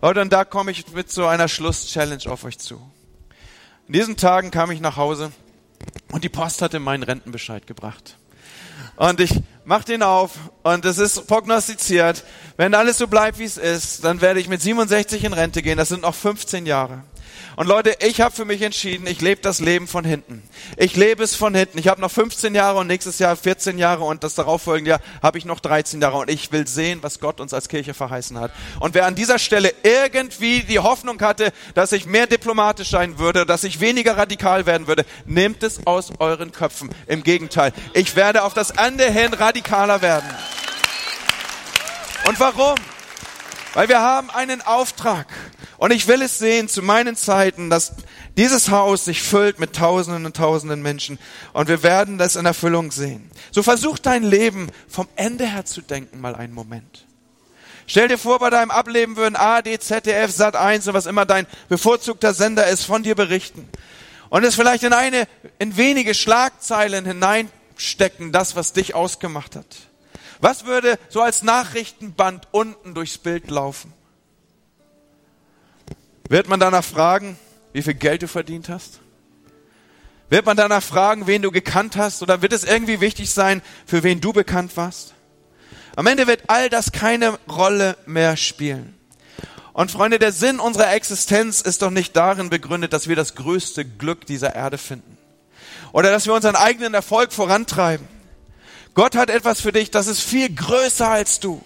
Leute, 0.01 0.21
und 0.21 0.33
da 0.33 0.45
komme 0.45 0.71
ich 0.71 0.87
mit 0.91 1.11
so 1.11 1.27
einer 1.27 1.47
Schluss-Challenge 1.47 2.23
auf 2.27 2.43
euch 2.43 2.57
zu. 2.57 2.81
In 3.87 3.93
diesen 3.93 4.17
Tagen 4.17 4.51
kam 4.51 4.71
ich 4.71 4.81
nach 4.81 4.97
Hause 4.97 5.31
und 6.11 6.23
die 6.23 6.29
Post 6.29 6.61
hatte 6.61 6.79
meinen 6.79 7.03
Rentenbescheid 7.03 7.67
gebracht. 7.67 8.17
Und 8.95 9.19
ich 9.19 9.41
mach 9.65 9.83
den 9.83 10.03
auf 10.03 10.31
und 10.63 10.85
es 10.85 10.97
ist 10.97 11.27
prognostiziert, 11.27 12.23
wenn 12.57 12.73
alles 12.73 12.97
so 12.97 13.07
bleibt, 13.07 13.39
wie 13.39 13.45
es 13.45 13.57
ist, 13.57 14.03
dann 14.03 14.21
werde 14.21 14.39
ich 14.39 14.47
mit 14.47 14.61
67 14.61 15.23
in 15.23 15.33
Rente 15.33 15.61
gehen. 15.61 15.77
Das 15.77 15.89
sind 15.89 16.01
noch 16.01 16.15
15 16.15 16.65
Jahre. 16.65 17.03
Und 17.55 17.67
Leute, 17.67 17.95
ich 17.99 18.21
habe 18.21 18.35
für 18.35 18.45
mich 18.45 18.61
entschieden, 18.61 19.07
ich 19.07 19.21
lebe 19.21 19.41
das 19.41 19.59
Leben 19.59 19.87
von 19.87 20.05
hinten. 20.05 20.41
Ich 20.77 20.95
lebe 20.95 21.23
es 21.23 21.35
von 21.35 21.53
hinten. 21.53 21.77
Ich 21.77 21.87
habe 21.87 22.01
noch 22.01 22.11
15 22.11 22.55
Jahre 22.55 22.79
und 22.79 22.87
nächstes 22.87 23.19
Jahr 23.19 23.35
14 23.35 23.77
Jahre 23.77 24.03
und 24.03 24.23
das 24.23 24.35
darauffolgende 24.35 24.91
Jahr 24.91 25.01
habe 25.21 25.37
ich 25.37 25.45
noch 25.45 25.59
13 25.59 26.01
Jahre 26.01 26.17
und 26.17 26.29
ich 26.29 26.51
will 26.51 26.67
sehen, 26.67 26.99
was 27.01 27.19
Gott 27.19 27.39
uns 27.39 27.53
als 27.53 27.69
Kirche 27.69 27.93
verheißen 27.93 28.39
hat. 28.39 28.51
Und 28.79 28.93
wer 28.93 29.05
an 29.05 29.15
dieser 29.15 29.39
Stelle 29.39 29.73
irgendwie 29.83 30.61
die 30.61 30.79
Hoffnung 30.79 31.21
hatte, 31.21 31.51
dass 31.73 31.91
ich 31.91 32.05
mehr 32.05 32.27
diplomatisch 32.27 32.89
sein 32.89 33.19
würde, 33.19 33.45
dass 33.45 33.63
ich 33.63 33.79
weniger 33.79 34.17
radikal 34.17 34.65
werden 34.65 34.87
würde, 34.87 35.05
nehmt 35.25 35.63
es 35.63 35.85
aus 35.85 36.11
euren 36.19 36.51
Köpfen. 36.51 36.89
Im 37.07 37.23
Gegenteil, 37.23 37.73
ich 37.93 38.15
werde 38.15 38.43
auf 38.43 38.53
das 38.53 38.71
Ende 38.71 39.05
hin 39.11 39.33
radikaler 39.33 40.01
werden. 40.01 40.29
Und 42.27 42.39
warum? 42.39 42.75
Weil 43.73 43.87
wir 43.87 44.01
haben 44.01 44.29
einen 44.29 44.61
Auftrag. 44.61 45.27
Und 45.77 45.91
ich 45.91 46.07
will 46.07 46.21
es 46.21 46.37
sehen 46.37 46.67
zu 46.67 46.81
meinen 46.81 47.15
Zeiten, 47.15 47.69
dass 47.69 47.93
dieses 48.37 48.69
Haus 48.69 49.05
sich 49.05 49.23
füllt 49.23 49.59
mit 49.59 49.75
Tausenden 49.75 50.25
und 50.25 50.35
Tausenden 50.35 50.81
Menschen. 50.81 51.17
Und 51.53 51.67
wir 51.67 51.81
werden 51.83 52.17
das 52.17 52.35
in 52.35 52.45
Erfüllung 52.45 52.91
sehen. 52.91 53.31
So 53.51 53.63
versuch 53.63 53.97
dein 53.97 54.23
Leben 54.23 54.67
vom 54.87 55.07
Ende 55.15 55.45
her 55.45 55.65
zu 55.65 55.81
denken, 55.81 56.21
mal 56.21 56.35
einen 56.35 56.53
Moment. 56.53 57.05
Stell 57.87 58.07
dir 58.07 58.17
vor, 58.17 58.39
bei 58.39 58.49
deinem 58.49 58.71
Ableben 58.71 59.17
würden 59.17 59.35
AD, 59.35 59.79
ZDF, 59.79 60.31
Sat1 60.31 60.87
und 60.87 60.93
was 60.93 61.07
immer 61.07 61.25
dein 61.25 61.47
bevorzugter 61.67 62.33
Sender 62.33 62.67
ist, 62.67 62.85
von 62.85 63.03
dir 63.03 63.15
berichten. 63.15 63.67
Und 64.29 64.45
es 64.45 64.55
vielleicht 64.55 64.83
in 64.83 64.93
eine, 64.93 65.27
in 65.59 65.75
wenige 65.75 66.13
Schlagzeilen 66.13 67.05
hineinstecken, 67.05 68.31
das, 68.31 68.55
was 68.55 68.71
dich 68.71 68.95
ausgemacht 68.95 69.55
hat. 69.55 69.65
Was 70.41 70.65
würde 70.65 70.97
so 71.09 71.21
als 71.21 71.43
Nachrichtenband 71.43 72.47
unten 72.51 72.93
durchs 72.93 73.17
Bild 73.17 73.49
laufen? 73.49 73.93
Wird 76.27 76.49
man 76.49 76.59
danach 76.59 76.83
fragen, 76.83 77.37
wie 77.73 77.81
viel 77.81 77.93
Geld 77.93 78.23
du 78.23 78.27
verdient 78.27 78.67
hast? 78.67 78.99
Wird 80.29 80.45
man 80.45 80.57
danach 80.57 80.81
fragen, 80.81 81.27
wen 81.27 81.41
du 81.41 81.51
gekannt 81.51 81.95
hast? 81.95 82.21
Oder 82.21 82.41
wird 82.41 82.53
es 82.53 82.63
irgendwie 82.63 83.01
wichtig 83.01 83.29
sein, 83.29 83.61
für 83.85 84.01
wen 84.01 84.21
du 84.21 84.33
bekannt 84.33 84.75
warst? 84.77 85.13
Am 85.95 86.07
Ende 86.07 86.25
wird 86.25 86.43
all 86.47 86.69
das 86.69 86.91
keine 86.91 87.37
Rolle 87.49 87.97
mehr 88.05 88.37
spielen. 88.37 88.95
Und 89.73 89.91
Freunde, 89.91 90.19
der 90.19 90.31
Sinn 90.31 90.59
unserer 90.59 90.93
Existenz 90.93 91.61
ist 91.61 91.81
doch 91.81 91.91
nicht 91.91 92.15
darin 92.15 92.49
begründet, 92.49 92.93
dass 92.93 93.07
wir 93.07 93.15
das 93.15 93.35
größte 93.35 93.85
Glück 93.85 94.25
dieser 94.25 94.55
Erde 94.55 94.77
finden. 94.77 95.17
Oder 95.91 96.11
dass 96.11 96.25
wir 96.25 96.33
unseren 96.33 96.55
eigenen 96.55 96.93
Erfolg 96.93 97.31
vorantreiben. 97.31 98.07
Gott 98.93 99.15
hat 99.15 99.29
etwas 99.29 99.61
für 99.61 99.71
dich, 99.71 99.91
das 99.91 100.07
ist 100.07 100.21
viel 100.21 100.53
größer 100.53 101.07
als 101.07 101.39
du. 101.39 101.63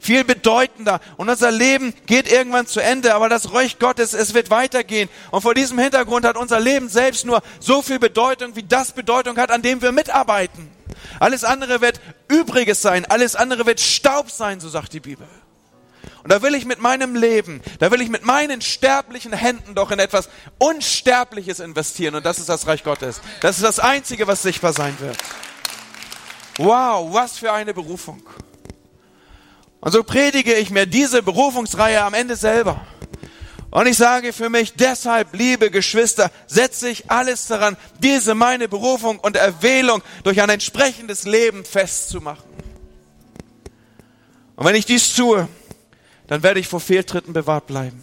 Viel 0.00 0.24
bedeutender. 0.24 1.00
Und 1.16 1.28
unser 1.28 1.50
Leben 1.50 1.92
geht 2.06 2.30
irgendwann 2.30 2.66
zu 2.66 2.80
Ende, 2.80 3.14
aber 3.14 3.28
das 3.28 3.52
Reich 3.52 3.78
Gottes, 3.78 4.14
es 4.14 4.34
wird 4.34 4.50
weitergehen. 4.50 5.08
Und 5.30 5.42
vor 5.42 5.54
diesem 5.54 5.78
Hintergrund 5.78 6.24
hat 6.24 6.36
unser 6.36 6.60
Leben 6.60 6.88
selbst 6.88 7.26
nur 7.26 7.42
so 7.60 7.82
viel 7.82 7.98
Bedeutung, 7.98 8.56
wie 8.56 8.62
das 8.62 8.92
Bedeutung 8.92 9.36
hat, 9.36 9.50
an 9.50 9.62
dem 9.62 9.82
wir 9.82 9.92
mitarbeiten. 9.92 10.70
Alles 11.20 11.44
andere 11.44 11.80
wird 11.80 12.00
Übriges 12.28 12.80
sein, 12.80 13.04
alles 13.04 13.36
andere 13.36 13.66
wird 13.66 13.80
Staub 13.80 14.30
sein, 14.30 14.60
so 14.60 14.68
sagt 14.68 14.92
die 14.92 15.00
Bibel. 15.00 15.26
Und 16.22 16.32
da 16.32 16.42
will 16.42 16.54
ich 16.54 16.64
mit 16.64 16.80
meinem 16.80 17.14
Leben, 17.14 17.62
da 17.78 17.90
will 17.90 18.00
ich 18.00 18.08
mit 18.08 18.24
meinen 18.24 18.60
sterblichen 18.60 19.32
Händen 19.32 19.74
doch 19.74 19.90
in 19.90 19.98
etwas 19.98 20.28
Unsterbliches 20.58 21.60
investieren. 21.60 22.16
Und 22.16 22.26
das 22.26 22.38
ist 22.38 22.48
das 22.48 22.66
Reich 22.66 22.82
Gottes. 22.82 23.20
Das 23.42 23.56
ist 23.56 23.64
das 23.64 23.78
Einzige, 23.78 24.26
was 24.26 24.42
sichtbar 24.42 24.72
sein 24.72 24.96
wird. 24.98 25.16
Wow, 26.58 27.12
was 27.12 27.38
für 27.38 27.52
eine 27.52 27.74
Berufung. 27.74 28.22
Und 29.80 29.92
so 29.92 30.02
predige 30.02 30.54
ich 30.54 30.70
mir 30.70 30.86
diese 30.86 31.22
Berufungsreihe 31.22 32.02
am 32.02 32.14
Ende 32.14 32.36
selber. 32.36 32.84
Und 33.70 33.86
ich 33.86 33.96
sage 33.96 34.32
für 34.32 34.48
mich, 34.48 34.72
deshalb, 34.74 35.34
liebe 35.34 35.70
Geschwister, 35.70 36.30
setze 36.46 36.88
ich 36.88 37.10
alles 37.10 37.46
daran, 37.46 37.76
diese 37.98 38.34
meine 38.34 38.68
Berufung 38.68 39.18
und 39.18 39.36
Erwählung 39.36 40.02
durch 40.24 40.40
ein 40.40 40.48
entsprechendes 40.48 41.24
Leben 41.24 41.64
festzumachen. 41.64 42.48
Und 44.56 44.64
wenn 44.64 44.74
ich 44.74 44.86
dies 44.86 45.14
tue, 45.14 45.46
dann 46.26 46.42
werde 46.42 46.58
ich 46.58 46.68
vor 46.68 46.80
Fehltritten 46.80 47.34
bewahrt 47.34 47.66
bleiben. 47.66 48.02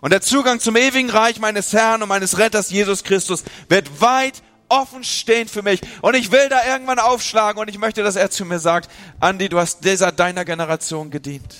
Und 0.00 0.12
der 0.12 0.20
Zugang 0.20 0.60
zum 0.60 0.76
ewigen 0.76 1.10
Reich 1.10 1.40
meines 1.40 1.72
Herrn 1.72 2.02
und 2.02 2.08
meines 2.08 2.38
Retters 2.38 2.70
Jesus 2.70 3.02
Christus 3.02 3.44
wird 3.68 4.00
weit 4.00 4.42
offen 4.72 5.04
stehen 5.04 5.48
für 5.48 5.62
mich. 5.62 5.80
Und 6.00 6.14
ich 6.14 6.32
will 6.32 6.48
da 6.48 6.64
irgendwann 6.66 6.98
aufschlagen 6.98 7.60
und 7.60 7.68
ich 7.68 7.78
möchte, 7.78 8.02
dass 8.02 8.16
er 8.16 8.30
zu 8.30 8.44
mir 8.44 8.58
sagt, 8.58 8.90
Andi, 9.20 9.48
du 9.48 9.58
hast 9.58 9.84
dieser 9.84 10.12
deiner 10.12 10.44
Generation 10.44 11.10
gedient. 11.10 11.54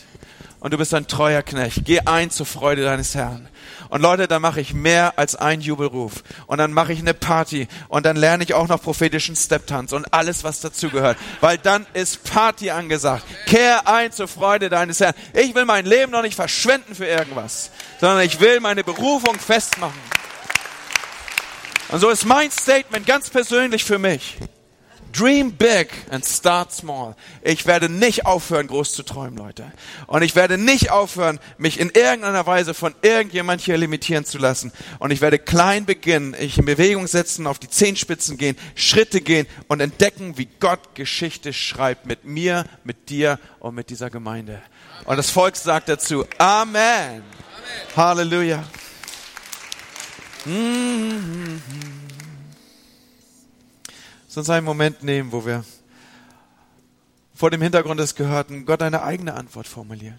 Und 0.61 0.72
du 0.72 0.79
bist 0.79 0.94
ein 0.94 1.09
treuer 1.09 1.42
Knecht. 1.42 1.85
Geh 1.85 2.01
ein 2.01 2.31
zur 2.31 2.46
Freude 2.46 2.85
deines 2.85 3.16
Herrn. 3.16 3.48
Und 3.88 4.01
Leute, 4.01 4.29
da 4.29 4.38
mache 4.38 4.61
ich 4.61 4.72
mehr 4.72 5.18
als 5.18 5.35
einen 5.35 5.61
Jubelruf. 5.61 6.22
Und 6.46 6.59
dann 6.59 6.72
mache 6.72 6.92
ich 6.92 7.01
eine 7.01 7.14
Party. 7.14 7.66
Und 7.88 8.07
dann 8.07 8.16
lerne 8.16 8.44
ich 8.44 8.55
auch 8.55 8.68
noch 8.68 8.81
prophetischen 8.81 9.35
Stepptanz 9.35 9.92
und 9.92 10.14
alles, 10.14 10.44
was 10.44 10.61
dazugehört. 10.61 11.18
Weil 11.40 11.59
dann 11.59 11.85
ist 11.94 12.22
Party 12.22 12.70
angesagt. 12.70 13.25
Kehr 13.46 13.88
ein 13.88 14.12
zur 14.12 14.29
Freude 14.29 14.68
deines 14.68 15.01
Herrn. 15.01 15.14
Ich 15.35 15.55
will 15.57 15.64
mein 15.64 15.85
Leben 15.85 16.12
noch 16.12 16.22
nicht 16.22 16.37
verschwenden 16.37 16.94
für 16.94 17.07
irgendwas, 17.07 17.72
sondern 18.01 18.20
ich 18.20 18.38
will 18.38 18.61
meine 18.61 18.85
Berufung 18.85 19.40
festmachen. 19.40 20.01
Und 21.92 22.00
so 22.00 22.09
ist 22.09 22.24
mein 22.24 22.50
Statement 22.50 23.07
ganz 23.07 23.28
persönlich 23.28 23.85
für 23.85 23.98
mich. 23.98 24.38
Dream 25.12 25.52
big 25.52 25.88
and 26.09 26.24
start 26.24 26.72
small. 26.72 27.14
Ich 27.42 27.66
werde 27.66 27.90
nicht 27.90 28.24
aufhören, 28.24 28.66
groß 28.66 28.94
zu 28.94 29.02
träumen, 29.02 29.37
Leute. 29.37 29.70
Und 30.07 30.22
ich 30.22 30.35
werde 30.35 30.57
nicht 30.57 30.90
aufhören, 30.90 31.38
mich 31.59 31.78
in 31.78 31.90
irgendeiner 31.90 32.46
Weise 32.46 32.72
von 32.72 32.94
irgendjemand 33.02 33.61
hier 33.61 33.76
limitieren 33.76 34.24
zu 34.24 34.38
lassen. 34.38 34.72
Und 35.00 35.11
ich 35.11 35.20
werde 35.20 35.38
klein 35.38 35.85
beginnen, 35.85 36.35
ich 36.40 36.57
in 36.57 36.64
Bewegung 36.64 37.07
setzen, 37.07 37.46
auf 37.46 37.59
die 37.59 37.68
Zehenspitzen 37.68 38.38
gehen, 38.38 38.57
Schritte 38.74 39.20
gehen 39.20 39.46
und 39.68 39.81
entdecken, 39.81 40.38
wie 40.38 40.48
Gott 40.61 40.94
Geschichte 40.94 41.52
schreibt 41.52 42.07
mit 42.07 42.24
mir, 42.24 42.64
mit 42.85 43.11
dir 43.11 43.38
und 43.61 43.74
mit 43.74 43.90
dieser 43.90 44.09
Gemeinde. 44.09 44.62
Und 45.05 45.18
das 45.18 45.28
Volk 45.28 45.57
sagt 45.57 45.90
dazu, 45.90 46.24
Amen. 46.38 46.72
Amen. 46.74 47.22
Halleluja. 47.94 48.64
Lass 54.26 54.37
uns 54.37 54.50
einen 54.50 54.66
Moment 54.66 55.05
nehmen, 55.05 55.31
wo 55.31 55.46
wir 55.46 55.64
vor 57.33 57.50
dem 57.50 57.62
Hintergrund 57.62 58.00
des 58.00 58.16
Gehörten 58.16 58.66
Gott 58.66 58.83
eine 58.83 59.02
eigene 59.02 59.35
Antwort 59.35 59.68
formulieren. 59.68 60.18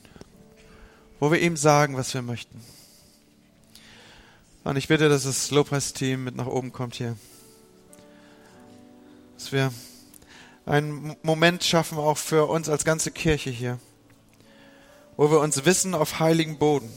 Wo 1.19 1.29
wir 1.31 1.41
ihm 1.41 1.57
sagen, 1.57 1.97
was 1.97 2.13
wir 2.13 2.21
möchten. 2.21 2.63
Und 4.63 4.77
ich 4.77 4.87
bitte, 4.87 5.09
dass 5.09 5.23
das 5.23 5.51
Lobpreisteam 5.51 6.23
mit 6.23 6.37
nach 6.37 6.47
oben 6.47 6.71
kommt 6.71 6.95
hier. 6.95 7.17
Dass 9.37 9.51
wir 9.51 9.73
einen 10.65 11.17
Moment 11.21 11.65
schaffen, 11.65 11.97
auch 11.97 12.17
für 12.17 12.47
uns 12.47 12.69
als 12.69 12.85
ganze 12.85 13.11
Kirche 13.11 13.49
hier, 13.49 13.77
wo 15.17 15.29
wir 15.29 15.39
uns 15.39 15.65
wissen 15.65 15.93
auf 15.93 16.19
heiligen 16.19 16.57
Boden, 16.57 16.89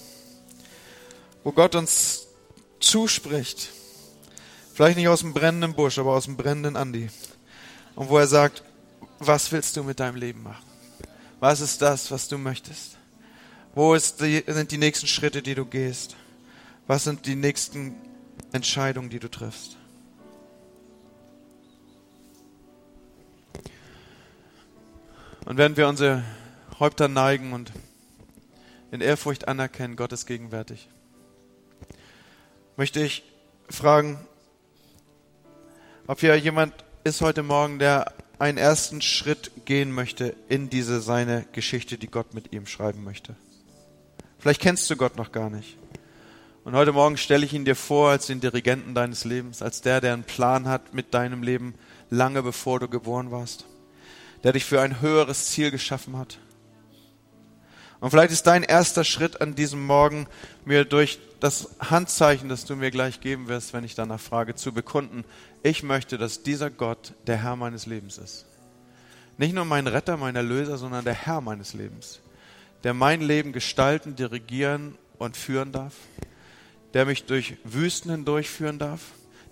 wo 1.43 1.51
Gott 1.51 1.75
uns 1.75 2.26
zuspricht, 2.81 3.71
vielleicht 4.75 4.97
nicht 4.97 5.09
aus 5.09 5.21
dem 5.21 5.35
brennenden 5.35 5.75
Busch, 5.75 5.99
aber 5.99 6.13
aus 6.13 6.25
dem 6.25 6.37
brennenden 6.37 6.77
Andi, 6.77 7.09
und 7.95 8.09
wo 8.09 8.19
er 8.19 8.27
sagt, 8.27 8.63
was 9.19 9.51
willst 9.53 9.77
du 9.77 9.83
mit 9.83 10.01
deinem 10.01 10.17
Leben 10.17 10.43
machen? 10.43 10.65
Was 11.41 11.61
ist 11.61 11.83
das, 11.83 12.11
was 12.11 12.29
du 12.29 12.39
möchtest? 12.39 12.97
Wo 13.75 13.95
die, 13.95 14.45
sind 14.47 14.71
die 14.71 14.79
nächsten 14.79 15.07
Schritte, 15.07 15.43
die 15.43 15.55
du 15.55 15.67
gehst? 15.67 16.17
Was 16.87 17.05
sind 17.05 17.27
die 17.27 17.37
nächsten 17.37 17.95
Entscheidungen, 18.53 19.11
die 19.11 19.19
du 19.19 19.29
triffst? 19.29 19.77
Und 25.45 25.59
wenn 25.59 25.77
wir 25.77 25.89
unsere 25.89 26.25
Häupter 26.81 27.09
neigen 27.09 27.53
und 27.53 27.73
in 28.91 29.01
Ehrfurcht 29.01 29.47
anerkennen, 29.47 29.97
Gott 29.97 30.13
ist 30.13 30.27
gegenwärtig, 30.27 30.89
möchte 32.77 33.01
ich 33.03 33.23
fragen, 33.71 34.19
ob 36.07 36.21
hier 36.21 36.37
jemand 36.37 36.75
ist 37.05 37.21
heute 37.21 37.43
Morgen, 37.43 37.79
der 37.79 38.13
einen 38.39 38.59
ersten 38.59 39.01
Schritt 39.01 39.51
gehen 39.65 39.91
möchte 39.93 40.37
in 40.49 40.69
diese 40.69 41.01
seine 41.01 41.47
Geschichte, 41.53 41.99
die 41.99 42.09
Gott 42.09 42.35
mit 42.35 42.53
ihm 42.53 42.67
schreiben 42.67 43.03
möchte. 43.03 43.35
Vielleicht 44.39 44.61
kennst 44.61 44.91
du 44.91 44.97
Gott 44.97 45.17
noch 45.17 45.33
gar 45.33 45.51
nicht. 45.51 45.79
Und 46.65 46.75
heute 46.75 46.93
Morgen 46.93 47.17
stelle 47.17 47.47
ich 47.47 47.55
ihn 47.55 47.65
dir 47.65 47.77
vor 47.77 48.11
als 48.11 48.27
den 48.27 48.41
Dirigenten 48.41 48.95
deines 48.95 49.25
Lebens, 49.25 49.63
als 49.63 49.81
der, 49.81 50.01
der 50.01 50.13
einen 50.13 50.25
Plan 50.25 50.69
hat 50.69 50.93
mit 50.93 51.15
deinem 51.15 51.43
Leben 51.43 51.75
lange 52.11 52.43
bevor 52.43 52.79
du 52.81 52.89
geboren 52.89 53.31
warst, 53.31 53.65
der 54.45 54.53
dich 54.53 54.65
für 54.65 54.81
ein 54.81 55.01
höheres 55.01 55.47
Ziel 55.47 55.71
geschaffen 55.71 56.19
hat. 56.19 56.39
Und 58.01 58.11
vielleicht 58.11 58.33
ist 58.33 58.47
dein 58.47 58.63
erster 58.63 59.05
Schritt 59.05 59.41
an 59.41 59.55
diesem 59.55 59.85
Morgen, 59.85 60.27
mir 60.65 60.85
durch 60.85 61.19
das 61.41 61.71
Handzeichen, 61.81 62.49
das 62.49 62.65
du 62.65 62.77
mir 62.77 62.91
gleich 62.91 63.21
geben 63.21 63.49
wirst, 63.49 63.73
wenn 63.73 63.85
ich 63.85 63.95
danach 63.95 64.21
frage, 64.21 64.55
zu 64.55 64.73
bekunden, 64.73 65.25
ich 65.63 65.83
möchte, 65.83 66.19
dass 66.19 66.43
dieser 66.43 66.71
Gott 66.71 67.15
der 67.27 67.37
Herr 67.37 67.57
meines 67.57 67.87
Lebens 67.87 68.19
ist. 68.19 68.47
Nicht 69.39 69.55
nur 69.55 69.65
mein 69.65 69.87
Retter, 69.87 70.17
mein 70.17 70.37
Erlöser, 70.37 70.79
sondern 70.79 71.05
der 71.05 71.15
Herr 71.15 71.41
meines 71.41 71.75
Lebens, 71.75 72.21
der 72.85 72.95
mein 72.95 73.21
Leben 73.21 73.53
gestalten, 73.53 74.17
dirigieren 74.17 74.97
und 75.19 75.37
führen 75.37 75.73
darf, 75.73 75.95
der 76.95 77.05
mich 77.05 77.25
durch 77.25 77.57
Wüsten 77.65 78.11
hindurchführen 78.11 78.79
darf, 78.79 79.01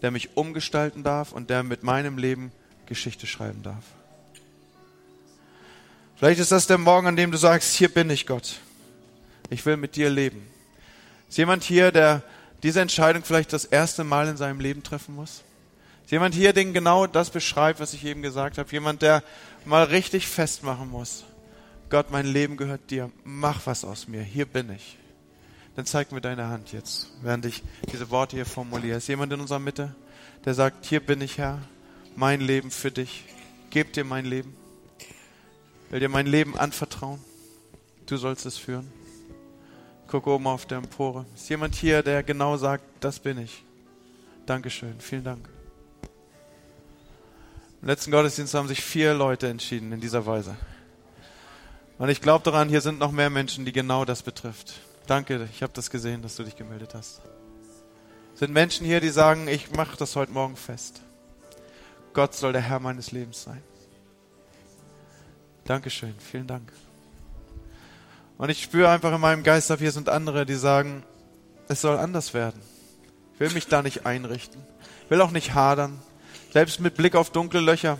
der 0.03 0.11
mich 0.11 0.37
umgestalten 0.37 1.03
darf 1.03 1.33
und 1.33 1.51
der 1.51 1.63
mit 1.63 1.83
meinem 1.83 2.19
Leben 2.19 2.53
Geschichte 2.87 3.27
schreiben 3.27 3.63
darf. 3.63 3.85
Vielleicht 6.17 6.41
ist 6.41 6.53
das 6.53 6.67
der 6.67 6.79
Morgen, 6.79 7.07
an 7.07 7.17
dem 7.17 7.31
du 7.31 7.39
sagst, 7.39 7.75
hier 7.75 7.89
bin 7.89 8.09
ich 8.11 8.27
Gott. 8.27 8.61
Ich 9.51 9.67
will 9.67 9.77
mit 9.77 9.97
dir 9.97 10.11
leben. 10.11 10.47
Ist 11.29 11.39
jemand 11.39 11.65
hier, 11.65 11.91
der 11.91 12.23
diese 12.63 12.81
Entscheidung 12.81 13.25
vielleicht 13.25 13.53
das 13.53 13.65
erste 13.65 14.05
Mal 14.05 14.29
in 14.29 14.37
seinem 14.37 14.61
Leben 14.61 14.83
treffen 14.83 15.15
muss? 15.15 15.43
Ist 16.05 16.13
jemand 16.13 16.35
hier, 16.35 16.53
den 16.53 16.73
genau 16.73 17.07
das 17.07 17.31
beschreibt, 17.31 17.81
was 17.81 17.95
ich 17.95 18.05
eben 18.05 18.23
gesagt 18.23 18.59
habe? 18.59 18.71
Jemand, 18.71 19.03
der 19.03 19.23
mal 19.65 19.85
richtig 19.85 20.29
festmachen 20.29 20.89
muss. 20.89 21.25
Gott, 21.91 22.11
mein 22.11 22.27
Leben 22.27 22.57
gehört 22.57 22.91
dir. 22.91 23.11
Mach 23.25 23.67
was 23.67 23.85
aus 23.85 24.07
mir. 24.09 24.23
Hier 24.23 24.47
bin 24.47 24.71
ich. 24.71 24.99
Dann 25.77 25.87
zeig 25.87 26.13
mir 26.13 26.21
deine 26.21 26.49
Hand 26.49 26.73
jetzt, 26.73 27.09
während 27.23 27.45
ich 27.47 27.63
diese 27.93 28.11
Worte 28.11 28.37
hier 28.37 28.47
formuliere. 28.47 28.99
Ist 28.99 29.09
jemand 29.09 29.33
in 29.33 29.41
unserer 29.41 29.59
Mitte, 29.59 29.95
der 30.45 30.55
sagt, 30.55 30.87
hier 30.87 31.01
bin 31.01 31.21
ich 31.21 31.39
Herr, 31.39 31.59
mein 32.15 32.41
Leben 32.41 32.71
für 32.71 32.93
dich. 32.93 33.25
Geb 33.71 33.93
dir 33.93 34.05
mein 34.05 34.25
Leben. 34.25 34.55
Will 35.91 36.01
dir 36.01 36.09
mein 36.09 36.27
Leben 36.27 36.59
anvertrauen. 36.59 37.21
Du 38.07 38.17
sollst 38.17 38.47
es 38.47 38.59
führen. 38.59 38.91
Guck 40.09 40.27
oben 40.27 40.47
auf 40.47 40.67
der 40.67 40.79
Empore. 40.79 41.25
Ist 41.35 41.49
jemand 41.49 41.75
hier, 41.75 42.03
der 42.03 42.23
genau 42.23 42.57
sagt, 42.57 42.85
das 43.01 43.19
bin 43.19 43.39
ich? 43.39 43.65
Dankeschön. 44.47 45.01
Vielen 45.01 45.25
Dank. 45.25 45.49
Im 47.83 47.89
letzten 47.89 48.11
Gottesdienst 48.11 48.55
haben 48.55 48.69
sich 48.69 48.83
vier 48.83 49.15
Leute 49.15 49.49
entschieden 49.49 49.93
in 49.93 50.01
dieser 50.01 50.25
Weise. 50.27 50.57
Und 51.99 52.09
ich 52.09 52.21
glaube 52.21 52.45
daran, 52.45 52.69
hier 52.69 52.81
sind 52.81 52.99
noch 52.99 53.13
mehr 53.13 53.31
Menschen, 53.31 53.65
die 53.65 53.73
genau 53.73 54.05
das 54.05 54.23
betrifft. 54.23 54.75
Danke, 55.07 55.49
ich 55.53 55.63
habe 55.63 55.73
das 55.75 55.91
gesehen, 55.91 56.23
dass 56.23 56.37
du 56.37 56.45
dich 56.45 56.57
gemeldet 56.57 56.95
hast. 56.95 57.21
Es 58.33 58.41
sind 58.41 58.53
Menschen 58.53 58.87
hier, 58.87 59.01
die 59.01 59.11
sagen, 59.11 59.49
ich 59.49 59.71
mache 59.71 59.97
das 59.97 60.17
heute 60.17 60.33
Morgen 60.33 60.57
fest. 60.57 61.03
Gott 62.15 62.35
soll 62.35 62.53
der 62.53 62.63
Herr 62.63 62.81
meines 62.81 63.13
Lebens 63.13 63.43
sein. 63.43 63.63
Dankeschön, 65.65 66.15
vielen 66.19 66.47
Dank. 66.47 66.71
Und 68.37 68.51
ich 68.51 68.63
spüre 68.63 68.91
einfach 68.91 69.15
in 69.15 69.21
meinem 69.21 69.43
Geist, 69.43 69.73
hier 69.79 69.93
sind 69.93 70.09
andere, 70.09 70.45
die 70.45 70.57
sagen, 70.57 71.03
es 71.69 71.81
soll 71.81 71.97
anders 71.97 72.35
werden. 72.35 72.61
Ich 73.35 73.41
will 73.41 73.51
mich 73.51 73.67
da 73.69 73.83
nicht 73.83 74.05
einrichten. 74.05 74.61
Ich 75.05 75.11
will 75.11 75.23
auch 75.23 75.31
nicht 75.31 75.55
hadern. 75.55 75.99
Selbst 76.53 76.81
mit 76.81 76.97
Blick 76.97 77.15
auf 77.15 77.31
dunkle 77.31 77.61
Löcher, 77.61 77.99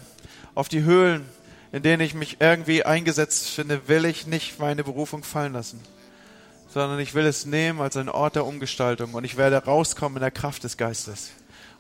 auf 0.55 0.69
die 0.69 0.83
Höhlen, 0.83 1.27
in 1.73 1.83
denen 1.83 2.03
ich 2.03 2.15
mich 2.15 2.37
irgendwie 2.41 2.85
eingesetzt 2.85 3.49
finde, 3.49 3.89
will 3.89 4.05
ich 4.05 4.27
nicht 4.27 4.61
meine 4.61 4.85
Berufung 4.85 5.25
fallen 5.25 5.55
lassen, 5.55 5.81
sondern 6.69 6.99
ich 6.99 7.15
will 7.15 7.27
es 7.27 7.47
nehmen 7.47 7.81
als 7.81 7.97
einen 7.97 8.11
Ort 8.11 8.37
der 8.37 8.47
Umgestaltung 8.47 9.15
und 9.15 9.25
ich 9.25 9.37
werde 9.37 9.57
rauskommen 9.57 10.19
in 10.19 10.23
der 10.23 10.31
Kraft 10.31 10.65
des 10.65 10.77
Geistes. 10.77 11.31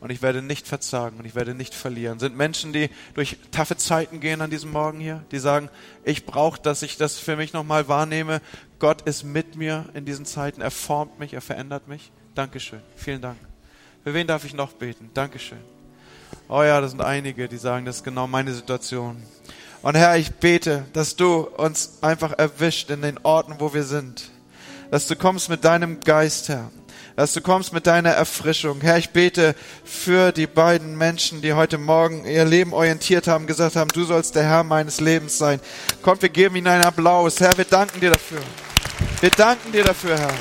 Und 0.04 0.10
ich 0.10 0.20
werde 0.20 0.42
nicht 0.42 0.68
verzagen 0.68 1.16
und 1.16 1.24
ich 1.24 1.34
werde 1.34 1.54
nicht 1.54 1.74
verlieren. 1.74 2.18
Sind 2.18 2.36
Menschen, 2.36 2.74
die 2.74 2.90
durch 3.14 3.38
taffe 3.52 3.78
Zeiten 3.78 4.20
gehen 4.20 4.42
an 4.42 4.50
diesem 4.50 4.70
Morgen 4.70 5.00
hier, 5.00 5.24
die 5.30 5.38
sagen, 5.38 5.70
ich 6.04 6.26
brauche, 6.26 6.60
dass 6.60 6.82
ich 6.82 6.98
das 6.98 7.18
für 7.18 7.36
mich 7.36 7.54
nochmal 7.54 7.88
wahrnehme. 7.88 8.42
Gott 8.78 9.00
ist 9.08 9.22
mit 9.22 9.56
mir 9.56 9.86
in 9.94 10.04
diesen 10.04 10.26
Zeiten. 10.26 10.60
Er 10.60 10.70
formt 10.70 11.18
mich, 11.18 11.32
er 11.32 11.40
verändert 11.40 11.88
mich. 11.88 12.12
Dankeschön. 12.34 12.82
Vielen 12.96 13.22
Dank. 13.22 13.38
Für 14.02 14.12
wen 14.12 14.26
darf 14.26 14.44
ich 14.44 14.52
noch 14.52 14.72
beten? 14.74 15.08
Dankeschön. 15.14 15.56
Oh 16.48 16.62
ja, 16.62 16.82
das 16.82 16.90
sind 16.90 17.00
einige, 17.00 17.48
die 17.48 17.56
sagen, 17.56 17.86
das 17.86 17.96
ist 17.96 18.04
genau 18.04 18.26
meine 18.26 18.52
Situation. 18.52 19.22
Und 19.80 19.94
Herr, 19.94 20.18
ich 20.18 20.34
bete, 20.34 20.84
dass 20.92 21.16
du 21.16 21.48
uns 21.56 22.00
einfach 22.02 22.32
erwischt 22.32 22.90
in 22.90 23.00
den 23.00 23.16
Orten, 23.22 23.54
wo 23.58 23.72
wir 23.72 23.84
sind. 23.84 24.30
Dass 24.90 25.06
du 25.06 25.16
kommst 25.16 25.48
mit 25.48 25.64
deinem 25.64 26.00
Geist, 26.00 26.50
Herr. 26.50 26.70
Dass 27.16 27.32
du 27.32 27.40
kommst 27.40 27.72
mit 27.72 27.86
deiner 27.86 28.10
Erfrischung. 28.10 28.80
Herr, 28.80 28.98
ich 28.98 29.10
bete 29.10 29.54
für 29.84 30.32
die 30.32 30.48
beiden 30.48 30.98
Menschen, 30.98 31.42
die 31.42 31.52
heute 31.52 31.78
Morgen 31.78 32.24
ihr 32.24 32.44
Leben 32.44 32.72
orientiert 32.72 33.28
haben, 33.28 33.46
gesagt 33.46 33.76
haben, 33.76 33.88
du 33.88 34.02
sollst 34.02 34.34
der 34.34 34.42
Herr 34.42 34.64
meines 34.64 35.00
Lebens 35.00 35.38
sein. 35.38 35.60
Kommt, 36.02 36.22
wir 36.22 36.28
geben 36.28 36.56
ihnen 36.56 36.66
einen 36.66 36.82
Applaus. 36.82 37.38
Herr, 37.38 37.56
wir 37.56 37.66
danken 37.66 38.00
dir 38.00 38.10
dafür. 38.10 38.40
Wir 39.20 39.30
danken 39.30 39.70
dir 39.70 39.84
dafür, 39.84 40.18
Herr. 40.18 40.34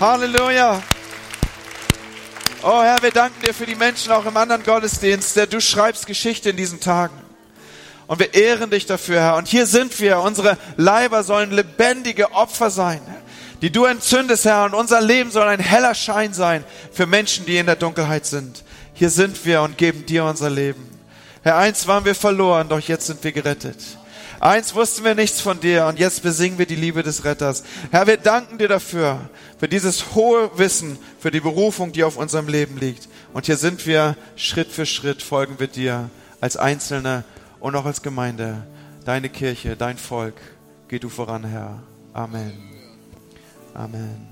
Halleluja. 0.00 0.82
Oh 2.64 2.82
Herr, 2.82 3.00
wir 3.00 3.12
danken 3.12 3.40
dir 3.40 3.54
für 3.54 3.66
die 3.66 3.76
Menschen 3.76 4.10
auch 4.10 4.26
im 4.26 4.36
anderen 4.36 4.64
Gottesdienst, 4.64 5.36
der 5.36 5.46
du 5.46 5.60
schreibst 5.60 6.08
Geschichte 6.08 6.50
in 6.50 6.56
diesen 6.56 6.80
Tagen. 6.80 7.14
Und 8.08 8.18
wir 8.18 8.34
ehren 8.34 8.70
dich 8.70 8.86
dafür, 8.86 9.20
Herr. 9.20 9.36
Und 9.36 9.46
hier 9.46 9.66
sind 9.66 9.98
wir. 10.00 10.18
Unsere 10.18 10.58
Leiber 10.76 11.22
sollen 11.22 11.52
lebendige 11.52 12.32
Opfer 12.32 12.70
sein, 12.70 13.00
die 13.62 13.70
du 13.70 13.84
entzündest, 13.84 14.44
Herr. 14.44 14.64
Und 14.64 14.74
unser 14.74 15.00
Leben 15.00 15.30
soll 15.30 15.48
ein 15.48 15.60
heller 15.60 15.94
Schein 15.94 16.34
sein 16.34 16.64
für 16.92 17.06
Menschen, 17.06 17.46
die 17.46 17.56
in 17.56 17.66
der 17.66 17.76
Dunkelheit 17.76 18.26
sind. 18.26 18.64
Hier 18.92 19.08
sind 19.08 19.46
wir 19.46 19.62
und 19.62 19.78
geben 19.78 20.04
dir 20.04 20.24
unser 20.24 20.50
Leben. 20.50 20.86
Herr, 21.42 21.56
eins 21.56 21.86
waren 21.86 22.04
wir 22.04 22.14
verloren, 22.14 22.68
doch 22.68 22.80
jetzt 22.80 23.06
sind 23.06 23.24
wir 23.24 23.32
gerettet. 23.32 23.78
Eins 24.40 24.74
wussten 24.74 25.04
wir 25.04 25.14
nichts 25.14 25.40
von 25.40 25.60
dir 25.60 25.86
und 25.86 26.00
jetzt 26.00 26.22
besingen 26.24 26.58
wir 26.58 26.66
die 26.66 26.74
Liebe 26.74 27.04
des 27.04 27.24
Retters. 27.24 27.62
Herr, 27.92 28.08
wir 28.08 28.16
danken 28.16 28.58
dir 28.58 28.66
dafür, 28.66 29.30
für 29.58 29.68
dieses 29.68 30.16
hohe 30.16 30.50
Wissen, 30.58 30.98
für 31.20 31.30
die 31.30 31.38
Berufung, 31.38 31.92
die 31.92 32.02
auf 32.02 32.16
unserem 32.16 32.48
Leben 32.48 32.76
liegt. 32.76 33.08
Und 33.32 33.46
hier 33.46 33.56
sind 33.56 33.86
wir, 33.86 34.16
Schritt 34.34 34.72
für 34.72 34.84
Schritt 34.84 35.22
folgen 35.22 35.60
wir 35.60 35.68
dir 35.68 36.10
als 36.40 36.56
Einzelne 36.56 37.22
und 37.60 37.76
auch 37.76 37.86
als 37.86 38.02
Gemeinde. 38.02 38.66
Deine 39.04 39.28
Kirche, 39.28 39.76
dein 39.76 39.96
Volk, 39.96 40.34
geh 40.88 40.98
du 40.98 41.08
voran, 41.08 41.44
Herr. 41.44 41.80
Amen. 42.12 42.71
Amen. 43.74 44.31